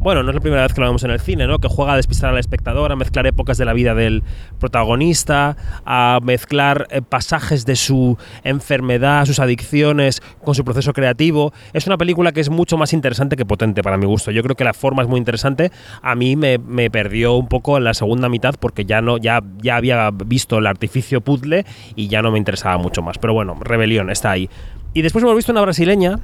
bueno, 0.00 0.22
no 0.22 0.30
es 0.30 0.34
la 0.34 0.40
primera 0.40 0.62
vez 0.62 0.72
que 0.72 0.80
lo 0.80 0.86
vemos 0.86 1.04
en 1.04 1.10
el 1.10 1.20
cine, 1.20 1.46
¿no? 1.46 1.58
Que 1.58 1.68
juega 1.68 1.92
a 1.92 1.96
despistar 1.96 2.30
al 2.30 2.38
espectador, 2.38 2.90
a 2.90 2.96
mezclar 2.96 3.26
épocas 3.26 3.58
de 3.58 3.66
la 3.66 3.74
vida 3.74 3.94
del 3.94 4.22
protagonista, 4.58 5.58
a 5.84 6.20
mezclar 6.22 6.88
eh, 6.90 7.02
pasajes 7.02 7.66
de 7.66 7.76
su 7.76 8.16
enfermedad, 8.42 9.26
sus 9.26 9.40
adicciones 9.40 10.22
con 10.42 10.54
su 10.54 10.64
proceso 10.64 10.94
creativo. 10.94 11.52
Es 11.74 11.86
una 11.86 11.98
película 11.98 12.32
que 12.32 12.40
es 12.40 12.48
mucho 12.48 12.78
más 12.78 12.94
interesante 12.94 13.36
que 13.36 13.44
potente 13.44 13.82
para 13.82 13.98
mi 13.98 14.06
gusto. 14.06 14.30
Yo 14.30 14.42
creo 14.42 14.56
que 14.56 14.64
la 14.64 14.72
forma 14.72 15.02
es 15.02 15.08
muy 15.08 15.18
interesante. 15.18 15.70
A 16.00 16.14
mí 16.14 16.34
me, 16.34 16.58
perdió 16.90 17.34
un 17.34 17.48
poco 17.48 17.76
en 17.76 17.84
la 17.84 17.92
segunda 17.92 18.30
mitad 18.30 18.54
porque 18.58 18.86
ya 18.86 19.02
no 19.02 19.18
ya, 19.18 19.42
ya 19.62 19.76
había 19.76 20.10
visto 20.10 20.58
el 20.58 20.66
artificio 20.66 21.20
puzzle 21.20 21.66
y 21.94 22.08
ya 22.08 22.22
no 22.22 22.30
me 22.30 22.38
interesaba 22.38 22.78
mucho 22.78 23.02
más. 23.02 23.18
Pero 23.18 23.34
bueno, 23.34 23.54
Rebelión 23.60 24.08
está 24.08 24.30
ahí. 24.30 24.48
Y 24.94 25.02
después 25.02 25.22
hemos 25.22 25.36
visto 25.36 25.52
una 25.52 25.60
brasileña 25.60 26.20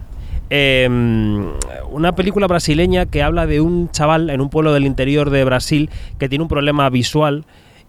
Em, 0.49 1.53
una 1.91 2.13
película 2.15 2.47
brasileña 2.47 3.07
que 3.07 3.23
habla 3.23 3.47
de 3.47 3.61
un 3.61 3.91
chaval 3.91 4.31
en 4.31 4.41
un 4.41 4.49
pueblo 4.49 4.73
del 4.73 4.87
interior 4.87 5.31
de 5.31 5.45
Brasil 5.45 5.91
que 6.19 6.29
tiene 6.29 6.43
un 6.43 6.49
problema 6.49 6.89
visual 6.89 7.45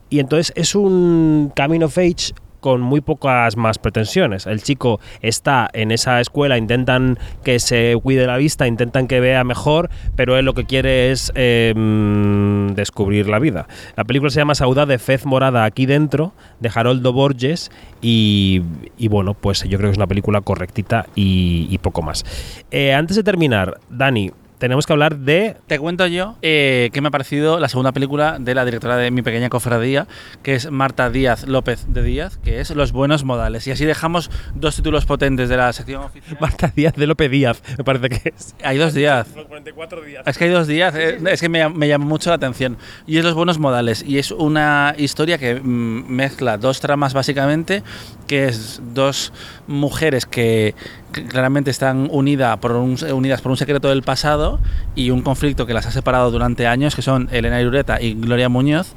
y 0.09 0.19
entonces 0.19 0.53
es 0.55 0.73
un 0.73 1.51
camino 1.55 1.85
of 1.85 1.97
age 1.97 2.33
con 2.59 2.81
muy 2.81 3.01
pocas 3.01 3.57
más 3.57 3.77
pretensiones. 3.77 4.45
El 4.47 4.61
chico 4.61 4.99
está 5.21 5.69
en 5.73 5.91
esa 5.91 6.19
escuela, 6.19 6.57
intentan 6.57 7.17
que 7.43 7.59
se 7.59 7.97
cuide 8.01 8.27
la 8.27 8.37
vista, 8.37 8.67
intentan 8.67 9.07
que 9.07 9.19
vea 9.19 9.43
mejor, 9.43 9.89
pero 10.15 10.37
él 10.37 10.45
lo 10.45 10.53
que 10.53 10.65
quiere 10.65 11.11
es 11.11 11.31
mm, 11.35 12.73
descubrir 12.73 13.27
la 13.27 13.39
vida. 13.39 13.67
La 13.95 14.03
película 14.03 14.29
se 14.29 14.39
llama 14.39 14.55
Sauda 14.55 14.85
de 14.85 14.99
Fez 14.99 15.25
Morada 15.25 15.63
aquí 15.63 15.85
dentro, 15.85 16.33
de 16.59 16.71
Haroldo 16.73 17.13
Borges, 17.13 17.71
y, 18.01 18.61
y 18.97 19.07
bueno, 19.07 19.33
pues 19.33 19.63
yo 19.63 19.77
creo 19.77 19.89
que 19.89 19.93
es 19.93 19.97
una 19.97 20.07
película 20.07 20.41
correctita 20.41 21.07
y, 21.15 21.67
y 21.69 21.77
poco 21.77 22.01
más. 22.01 22.25
Eh, 22.71 22.93
antes 22.93 23.15
de 23.15 23.23
terminar, 23.23 23.79
Dani, 23.89 24.31
tenemos 24.57 24.85
que 24.87 24.93
hablar 24.93 25.17
de 25.17 25.55
Te 25.67 25.77
cuento 25.79 26.07
yo 26.07 26.35
eh, 26.41 26.89
qué 26.93 27.01
me 27.01 27.09
ha 27.09 27.11
parecido 27.11 27.59
la 27.59 27.69
segunda 27.69 27.91
película 27.91 28.37
de 28.39 28.55
la 28.55 28.65
directora 28.65 28.97
de 28.97 29.11
Mi 29.11 29.21
Pequeña 29.21 29.49
Cofradía, 29.49 30.07
que 30.43 30.55
es 30.55 30.71
Marta 30.71 31.09
Díaz 31.09 31.47
López 31.47 31.85
de 31.87 32.01
Díaz, 32.03 32.37
que 32.43 32.59
es 32.59 32.71
Los 32.71 32.91
Buenos 32.91 33.23
Modales. 33.23 33.67
Y 33.67 33.71
así 33.71 33.85
dejamos 33.85 34.31
dos 34.55 34.75
títulos 34.75 35.05
potentes 35.05 35.49
de 35.49 35.57
la 35.57 35.71
sección 35.73 36.03
oficial. 36.03 36.37
Marta 36.39 36.71
Díaz 36.75 36.93
de 36.95 37.05
Lope 37.07 37.29
Díaz, 37.29 37.61
me 37.77 37.83
parece 37.83 38.09
que 38.09 38.29
es. 38.35 38.55
Hay 38.63 38.77
dos 38.77 38.93
Díaz. 38.93 39.27
Los 39.35 39.45
44 39.45 40.01
días. 40.01 40.23
Es 40.25 40.37
que 40.37 40.45
hay 40.45 40.49
dos 40.51 40.67
días, 40.67 40.95
eh, 40.95 41.19
es 41.29 41.39
que 41.41 41.49
me, 41.49 41.63
llam- 41.63 41.73
me 41.75 41.87
llama 41.87 42.05
mucho 42.05 42.29
la 42.29 42.35
atención. 42.37 42.77
Y 43.05 43.17
es 43.17 43.23
Los 43.23 43.33
Buenos 43.35 43.59
Modales. 43.59 44.03
Y 44.03 44.17
es 44.17 44.31
una 44.31 44.95
historia 44.97 45.37
que 45.37 45.55
mm, 45.55 46.07
mezcla 46.11 46.57
dos 46.57 46.79
tramas 46.79 47.13
básicamente, 47.13 47.83
que 48.27 48.45
es 48.45 48.81
dos 48.93 49.31
mujeres 49.67 50.25
que 50.25 50.73
claramente 51.11 51.71
están 51.71 52.07
unida 52.11 52.57
por 52.57 52.73
un- 52.73 52.97
unidas 53.11 53.41
por 53.41 53.51
un 53.51 53.57
secreto 53.57 53.89
del 53.89 54.03
pasado 54.03 54.59
y 54.95 55.09
un 55.09 55.21
conflicto 55.21 55.65
que 55.65 55.73
las 55.73 55.85
ha 55.85 55.91
separado 55.91 56.31
durante 56.31 56.67
años, 56.67 56.95
que 56.95 57.01
son 57.01 57.29
Elena 57.31 57.59
Irureta 57.61 58.01
y 58.01 58.13
Gloria 58.13 58.49
Muñoz. 58.49 58.93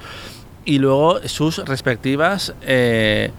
Y 0.64 0.78
luego 0.78 1.20
sus 1.26 1.58
respectivas... 1.64 2.54
eh, 2.62 3.30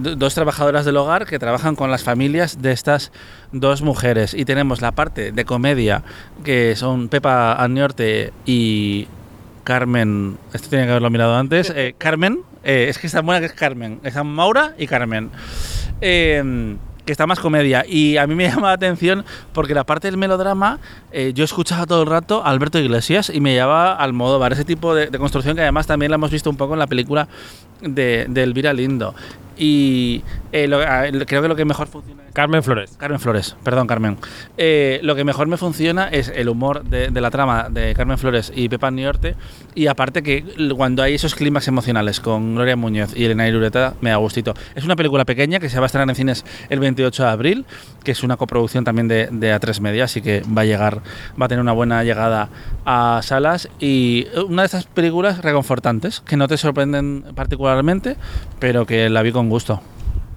dos 0.00 0.34
trabajadoras 0.34 0.84
del 0.84 0.98
hogar 0.98 1.24
que 1.24 1.38
trabajan 1.38 1.74
con 1.74 1.90
las 1.90 2.02
familias 2.02 2.60
de 2.60 2.72
estas 2.72 3.10
dos 3.52 3.80
mujeres. 3.80 4.34
Y 4.34 4.44
tenemos 4.44 4.82
la 4.82 4.92
parte 4.92 5.32
de 5.32 5.44
comedia, 5.46 6.02
que 6.44 6.76
son 6.76 7.08
Pepa 7.08 7.54
Aniorte 7.54 8.34
y 8.44 9.06
Carmen. 9.64 10.36
Esto 10.52 10.68
tenía 10.68 10.84
que 10.84 10.90
haberlo 10.90 11.08
mirado 11.08 11.36
antes. 11.36 11.72
eh, 11.74 11.94
Carmen, 11.96 12.40
eh, 12.64 12.86
es 12.90 12.98
que 12.98 13.06
está 13.06 13.22
buena 13.22 13.40
que 13.40 13.46
es 13.46 13.52
Carmen. 13.54 14.00
Están 14.02 14.26
Maura 14.26 14.74
y 14.76 14.86
Carmen. 14.86 15.30
Que 17.08 17.12
está 17.12 17.26
más 17.26 17.40
comedia. 17.40 17.86
Y 17.88 18.18
a 18.18 18.26
mí 18.26 18.34
me 18.34 18.44
llama 18.48 18.68
la 18.68 18.74
atención 18.74 19.24
porque 19.54 19.72
la 19.72 19.84
parte 19.84 20.08
del 20.08 20.18
melodrama, 20.18 20.78
eh, 21.10 21.32
yo 21.34 21.42
escuchaba 21.42 21.86
todo 21.86 22.02
el 22.02 22.06
rato 22.06 22.44
a 22.44 22.50
Alberto 22.50 22.78
Iglesias 22.78 23.32
y 23.34 23.40
me 23.40 23.54
llevaba 23.54 23.94
al 23.94 24.12
modo 24.12 24.46
ese 24.48 24.66
tipo 24.66 24.94
de, 24.94 25.08
construcción 25.18 25.56
que 25.56 25.62
además 25.62 25.86
también 25.86 26.10
la 26.10 26.16
hemos 26.16 26.30
visto 26.30 26.50
un 26.50 26.56
poco 26.56 26.74
en 26.74 26.78
la 26.78 26.86
película 26.86 27.26
de 27.80 28.24
Elvira 28.34 28.74
Lindo. 28.74 29.14
Y 29.58 30.22
eh, 30.52 30.68
lo- 30.68 30.80
a- 30.80 31.04
creo 31.26 31.42
que 31.42 31.48
lo 31.48 31.56
que 31.56 31.64
mejor 31.64 31.88
funciona 31.88 32.22
es 32.26 32.32
Carmen 32.32 32.62
Flores. 32.62 32.94
Carmen 32.96 33.18
Flores, 33.18 33.56
perdón 33.64 33.86
Carmen. 33.86 34.16
Eh, 34.56 35.00
lo 35.02 35.14
que 35.16 35.24
mejor 35.24 35.48
me 35.48 35.56
funciona 35.56 36.08
es 36.08 36.28
el 36.28 36.48
humor 36.48 36.84
de, 36.84 37.08
de 37.08 37.20
la 37.20 37.30
trama 37.30 37.68
de 37.68 37.94
Carmen 37.94 38.16
Flores 38.18 38.52
y 38.54 38.68
Pepa 38.68 38.90
Niorte 38.90 39.34
y 39.74 39.88
aparte 39.88 40.22
que 40.22 40.44
cuando 40.76 41.02
hay 41.02 41.14
esos 41.14 41.34
clímax 41.34 41.66
emocionales 41.68 42.20
con 42.20 42.54
Gloria 42.54 42.76
Muñoz 42.76 43.16
y 43.16 43.24
Elena 43.24 43.48
Irureta 43.48 43.94
me 44.00 44.10
da 44.10 44.16
gustito. 44.16 44.54
Es 44.76 44.84
una 44.84 44.94
película 44.94 45.24
pequeña 45.24 45.58
que 45.58 45.68
se 45.68 45.78
va 45.78 45.84
a 45.84 45.86
estrenar 45.86 46.08
en 46.08 46.14
cines 46.14 46.44
el 46.68 46.78
28 46.80 47.24
de 47.24 47.28
abril, 47.28 47.64
que 48.04 48.12
es 48.12 48.22
una 48.22 48.36
coproducción 48.36 48.84
también 48.84 49.08
de, 49.08 49.28
de 49.32 49.52
A3 49.54 49.80
Media, 49.80 50.04
así 50.04 50.22
que 50.22 50.42
va 50.56 50.62
a 50.62 50.64
llegar, 50.64 51.00
va 51.40 51.46
a 51.46 51.48
tener 51.48 51.60
una 51.62 51.72
buena 51.72 52.04
llegada 52.04 52.48
a 52.84 53.20
salas 53.24 53.68
y 53.80 54.26
una 54.48 54.62
de 54.62 54.66
esas 54.66 54.86
películas 54.86 55.42
reconfortantes 55.42 56.20
que 56.20 56.36
no 56.36 56.46
te 56.46 56.56
sorprenden 56.56 57.24
particularmente, 57.34 58.16
pero 58.60 58.86
que 58.86 59.08
la 59.10 59.22
vi 59.22 59.32
con 59.32 59.47
gusto. 59.48 59.80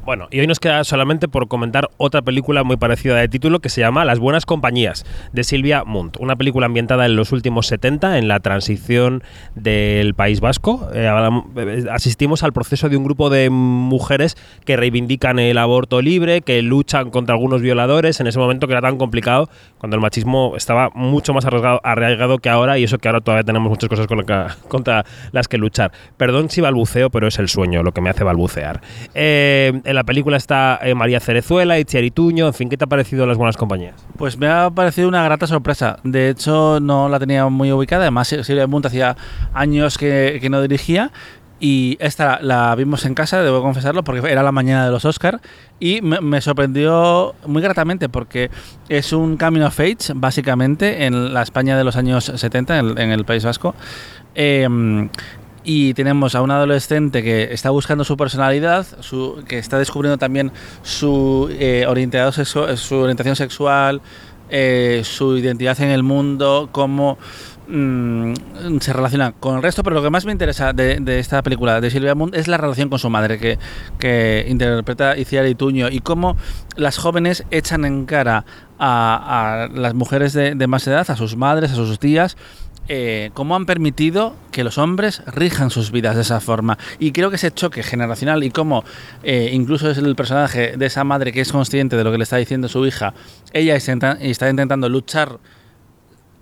Bueno, 0.04 0.28
y 0.32 0.40
hoy 0.40 0.48
nos 0.48 0.60
queda 0.60 0.84
solamente 0.84 1.28
por 1.28 1.48
comentar 1.48 1.90
otra 1.98 2.24
película 2.24 2.64
muy 2.64 2.76
parecida 2.76 3.18
de 3.18 3.28
título 3.28 3.60
que 3.60 3.70
se 3.70 3.82
llama 3.82 4.04
Las 4.04 4.18
Buenas 4.18 4.48
Compañías, 4.48 5.06
de 5.32 5.44
Silvia 5.44 5.84
Munt. 5.84 6.18
Una 6.20 6.36
película 6.36 6.66
ambientada 6.66 7.06
en 7.06 7.16
los 7.16 7.32
últimos 7.32 7.68
70, 7.68 8.18
en 8.18 8.28
la 8.28 8.40
transición 8.40 9.22
del 9.54 10.16
País 10.16 10.40
Vasco. 10.42 10.90
Eh, 10.96 11.08
eh, 11.56 11.86
asistimos 11.92 12.42
al 12.42 12.52
proceso 12.52 12.90
de 12.90 12.98
un 12.98 13.04
grupo 13.04 13.30
de 13.30 13.52
mujeres 13.52 14.38
que 14.66 14.76
reivindican 14.76 15.38
el 15.38 15.60
aborto 15.60 16.02
libre, 16.02 16.42
que 16.42 16.64
luchan 16.64 17.12
contra 17.12 17.36
algunos 17.36 17.62
violadores 17.62 18.20
en 18.20 18.26
ese 18.26 18.40
momento 18.40 18.66
que 18.66 18.74
era 18.74 18.82
tan 18.82 18.98
complicado, 18.98 19.50
cuando 19.78 19.98
el 19.98 20.02
machismo 20.02 20.54
estaba 20.58 20.90
mucho 20.96 21.36
más 21.36 21.46
arraigado, 21.46 22.40
que 22.40 22.50
ahora, 22.50 22.80
y 22.80 22.86
eso 22.86 22.98
que 22.98 23.08
ahora 23.08 23.22
todavía 23.22 23.44
tenemos 23.44 23.70
muchas 23.70 23.88
cosas 23.88 24.08
contra 24.68 25.06
las 25.32 25.48
que 25.48 25.60
luchar. 25.60 25.92
Perdón 26.18 26.50
si 26.50 26.60
balbuceo, 26.60 27.12
pero 27.12 27.28
es 27.28 27.38
el 27.38 27.50
sueño 27.50 27.84
lo 27.84 27.92
que 27.92 28.02
me 28.02 28.10
hace 28.10 28.24
balbucear. 28.24 28.82
Eh, 29.14 29.80
en 29.92 29.96
la 29.96 30.04
película 30.04 30.38
está 30.38 30.80
eh, 30.82 30.96
María 30.96 31.20
Cerezuela, 31.20 31.78
Itziar 31.78 32.04
Ituño, 32.04 32.48
en 32.48 32.54
fin, 32.54 32.70
¿qué 32.70 32.78
te 32.78 32.86
ha 32.86 32.88
parecido 32.88 33.26
Las 33.26 33.38
Buenas 33.38 33.58
Compañías? 33.58 33.96
Pues 34.18 34.38
me 34.38 34.48
ha 34.48 34.70
parecido 34.72 35.08
una 35.08 35.24
grata 35.24 35.48
sorpresa. 35.48 35.98
De 36.04 36.30
hecho, 36.30 36.80
no 36.82 37.10
la 37.10 37.20
tenía 37.20 37.48
muy 37.48 37.72
ubicada. 37.72 38.04
Además, 38.04 38.30
Silvia 38.30 38.68
Munt 38.68 38.86
hacía 38.86 39.16
años 39.54 39.98
que, 39.98 40.46
no 40.50 40.62
dirigía. 40.62 41.12
Y 41.60 41.98
esta 42.00 42.40
la 42.42 42.74
vimos 42.74 43.06
en 43.06 43.14
casa, 43.14 43.44
debo 43.44 43.62
confesarlo, 43.62 44.04
porque 44.04 44.32
era 44.32 44.42
la 44.42 44.52
mañana 44.52 44.86
de 44.86 44.92
los 44.92 45.06
Oscar 45.06 45.42
y 45.80 46.02
me, 46.02 46.42
sorprendió 46.42 47.36
muy 47.46 47.62
gratamente 47.62 48.10
porque 48.10 48.50
es 48.90 49.14
un 49.14 49.38
camino 49.38 49.68
of 49.68 49.80
age, 49.80 50.14
básicamente, 50.16 51.06
en 51.06 51.36
la 51.36 51.44
España 51.44 51.78
de 51.78 51.84
los 51.84 51.98
años 51.98 52.32
70, 52.36 52.80
en 52.80 52.86
el, 52.86 52.98
en 52.98 53.12
el 53.12 53.26
País 53.26 53.46
Vasco. 53.46 53.76
Em, 54.34 55.10
y 55.64 55.94
tenemos 55.94 56.36
a 56.36 56.42
un 56.42 56.52
adolescente 56.52 57.22
que 57.24 57.54
está 57.54 57.70
buscando 57.70 58.04
su 58.04 58.18
personalidad, 58.18 58.86
que 59.48 59.58
está 59.58 59.78
descubriendo 59.78 60.18
también 60.18 60.52
su, 60.82 61.50
eh, 61.52 61.86
su 62.76 62.96
orientación 62.96 63.36
sexual, 63.36 64.02
eh, 64.50 65.02
su 65.06 65.38
identidad 65.38 65.80
en 65.82 65.90
el 65.90 66.04
mundo, 66.04 66.70
cómo 66.72 67.18
mm, 67.68 68.34
se 68.82 68.92
relaciona 68.92 69.32
con 69.34 69.58
el 69.58 69.64
resto, 69.64 69.84
pero 69.84 69.96
lo 69.96 70.04
que 70.04 70.10
más 70.10 70.26
me 70.26 70.32
interesa 70.32 70.74
de, 70.74 71.20
esta 71.20 71.42
película 71.44 71.80
de 71.80 71.90
Silvia 71.92 72.16
Munt 72.16 72.36
es 72.36 72.48
la 72.48 72.58
relación 72.58 72.90
con 72.90 73.00
su 73.00 73.10
madre, 73.10 73.38
que, 73.38 73.60
que 74.00 74.46
interpreta 74.50 75.16
Iciar 75.18 75.46
Ituño, 75.48 75.90
y 75.90 76.00
cómo 76.00 76.36
las 76.76 76.98
jóvenes 76.98 77.46
echan 77.52 77.86
en 77.86 78.06
cara 78.06 78.46
a, 78.78 79.64
a 79.64 79.68
las 79.68 79.94
mujeres 79.94 80.34
de 80.34 80.68
más 80.68 80.86
edad, 80.88 81.10
a 81.10 81.16
sus 81.16 81.38
madres, 81.38 81.72
a 81.72 81.76
sus 81.76 82.00
tías, 82.00 82.36
eh, 82.88 83.32
cómo 83.34 83.56
han 83.56 83.66
permitido 83.66 84.36
que 84.52 84.64
los 84.64 84.78
hombres 84.78 85.24
rijan 85.28 85.70
sus 85.70 85.92
vidas 85.92 86.16
de 86.16 86.24
esa 86.24 86.40
forma. 86.40 86.78
Y 87.00 87.12
creo 87.12 87.30
que 87.30 87.36
ese 87.36 87.52
choque 87.52 87.84
generacional 87.84 88.44
y 88.44 88.52
cómo 88.52 88.84
eh, 89.24 89.50
incluso 89.54 89.90
es 89.90 89.98
el 89.98 90.16
personaje 90.16 90.76
de 90.78 90.86
esa 90.86 91.04
madre 91.04 91.32
que 91.32 91.42
es 91.42 91.52
consciente 91.52 91.96
de 91.96 92.04
lo 92.04 92.12
que 92.12 92.18
le 92.18 92.24
está 92.24 92.38
diciendo 92.38 92.68
su 92.68 92.86
hija, 92.86 93.14
ella 93.54 93.76
está, 93.76 94.18
intentando 94.50 94.90
luchar 94.90 95.40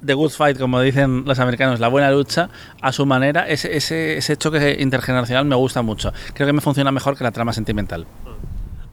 The 0.06 0.14
Good 0.14 0.32
Fight, 0.32 0.58
como 0.58 0.80
dicen 0.82 1.26
los 1.26 1.40
americanos, 1.40 1.80
la 1.80 1.90
buena 1.90 2.10
lucha, 2.10 2.50
a 2.82 2.94
su 2.94 3.06
manera, 3.06 3.48
ese, 3.48 3.76
ese, 3.76 4.18
ese 4.18 4.38
choque 4.38 4.78
intergeneracional 4.80 5.46
me 5.46 5.56
gusta 5.56 5.82
mucho. 5.82 6.14
Creo 6.34 6.48
que 6.48 6.54
me 6.54 6.62
funciona 6.62 6.92
mejor 6.92 7.18
que 7.18 7.24
la 7.26 7.32
trama 7.32 7.52
sentimental. 7.52 8.06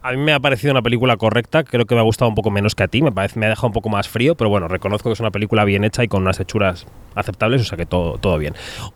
A 0.01 0.11
mí 0.11 0.17
me 0.17 0.33
ha 0.33 0.39
parecido 0.39 0.71
una 0.71 0.81
película 0.81 1.17
correcta, 1.17 1.63
creo 1.63 1.85
que 1.85 1.95
me 1.95 2.01
ha 2.01 2.03
gustado 2.03 2.29
un 2.29 2.35
poco 2.35 2.51
menos 2.51 2.75
que 2.75 2.83
a 2.83 2.87
ti, 2.87 3.01
me, 3.01 3.11
parece, 3.11 3.39
me 3.39 3.45
ha 3.45 3.49
dejado 3.49 3.67
un 3.67 3.73
poco 3.73 3.89
más 3.89 4.07
frío, 4.07 4.35
pero 4.35 4.49
bueno, 4.49 4.67
reconozco 4.67 5.09
que 5.09 5.13
es 5.13 5.19
una 5.19 5.31
película 5.31 5.65
bien 5.65 5.83
hecha 5.83 6.03
y 6.03 6.07
con 6.07 6.21
unas 6.21 6.39
hechuras 6.39 6.85
aceptables, 7.15 7.61
o 7.61 7.65
sea 7.65 7.77
que 7.77 7.85
todo, 7.85 8.17
todo 8.17 8.37
bien. 8.37 8.53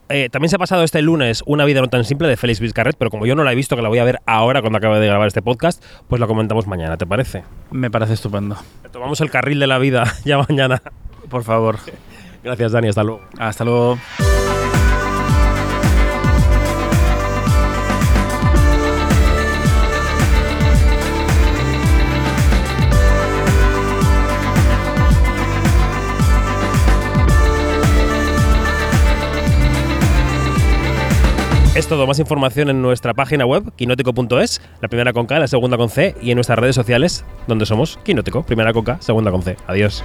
Eh, 0.09 0.29
también 0.29 0.49
se 0.49 0.55
ha 0.55 0.59
pasado 0.59 0.83
este 0.83 1.01
lunes 1.01 1.43
Una 1.45 1.65
vida 1.65 1.81
no 1.81 1.87
tan 1.87 2.03
simple 2.05 2.27
de 2.27 2.37
Félix 2.37 2.59
Vizcarret, 2.59 2.95
pero 2.97 3.09
como 3.09 3.25
yo 3.25 3.35
no 3.35 3.43
la 3.43 3.51
he 3.51 3.55
visto, 3.55 3.75
que 3.75 3.81
la 3.81 3.89
voy 3.89 3.99
a 3.99 4.03
ver 4.03 4.19
ahora 4.25 4.61
cuando 4.61 4.77
acabe 4.77 4.99
de 4.99 5.07
grabar 5.07 5.27
este 5.27 5.41
podcast, 5.41 5.83
pues 6.07 6.19
la 6.19 6.27
comentamos 6.27 6.67
mañana, 6.67 6.97
¿te 6.97 7.05
parece? 7.05 7.43
Me 7.71 7.89
parece 7.89 8.13
estupendo. 8.13 8.57
Tomamos 8.91 9.21
el 9.21 9.31
carril 9.31 9.59
de 9.59 9.67
la 9.67 9.79
vida 9.79 10.03
ya 10.25 10.37
mañana. 10.37 10.81
Por 11.29 11.43
favor. 11.43 11.77
Gracias, 12.43 12.71
Dani, 12.71 12.89
hasta 12.89 13.03
luego. 13.03 13.21
Hasta 13.37 13.63
luego. 13.63 13.97
Todo, 31.91 32.07
más 32.07 32.19
información 32.19 32.69
en 32.69 32.81
nuestra 32.81 33.13
página 33.13 33.45
web, 33.45 33.73
quinótico.es, 33.75 34.61
la 34.79 34.87
primera 34.87 35.11
con 35.11 35.25
K, 35.25 35.39
la 35.39 35.47
segunda 35.49 35.75
con 35.75 35.89
C, 35.89 36.15
y 36.21 36.31
en 36.31 36.35
nuestras 36.35 36.57
redes 36.57 36.73
sociales, 36.73 37.25
donde 37.47 37.65
somos 37.65 37.99
Quinótico, 38.05 38.43
primera 38.43 38.71
con 38.71 38.85
K, 38.85 39.01
segunda 39.01 39.29
con 39.29 39.41
C. 39.41 39.57
Adiós. 39.67 40.01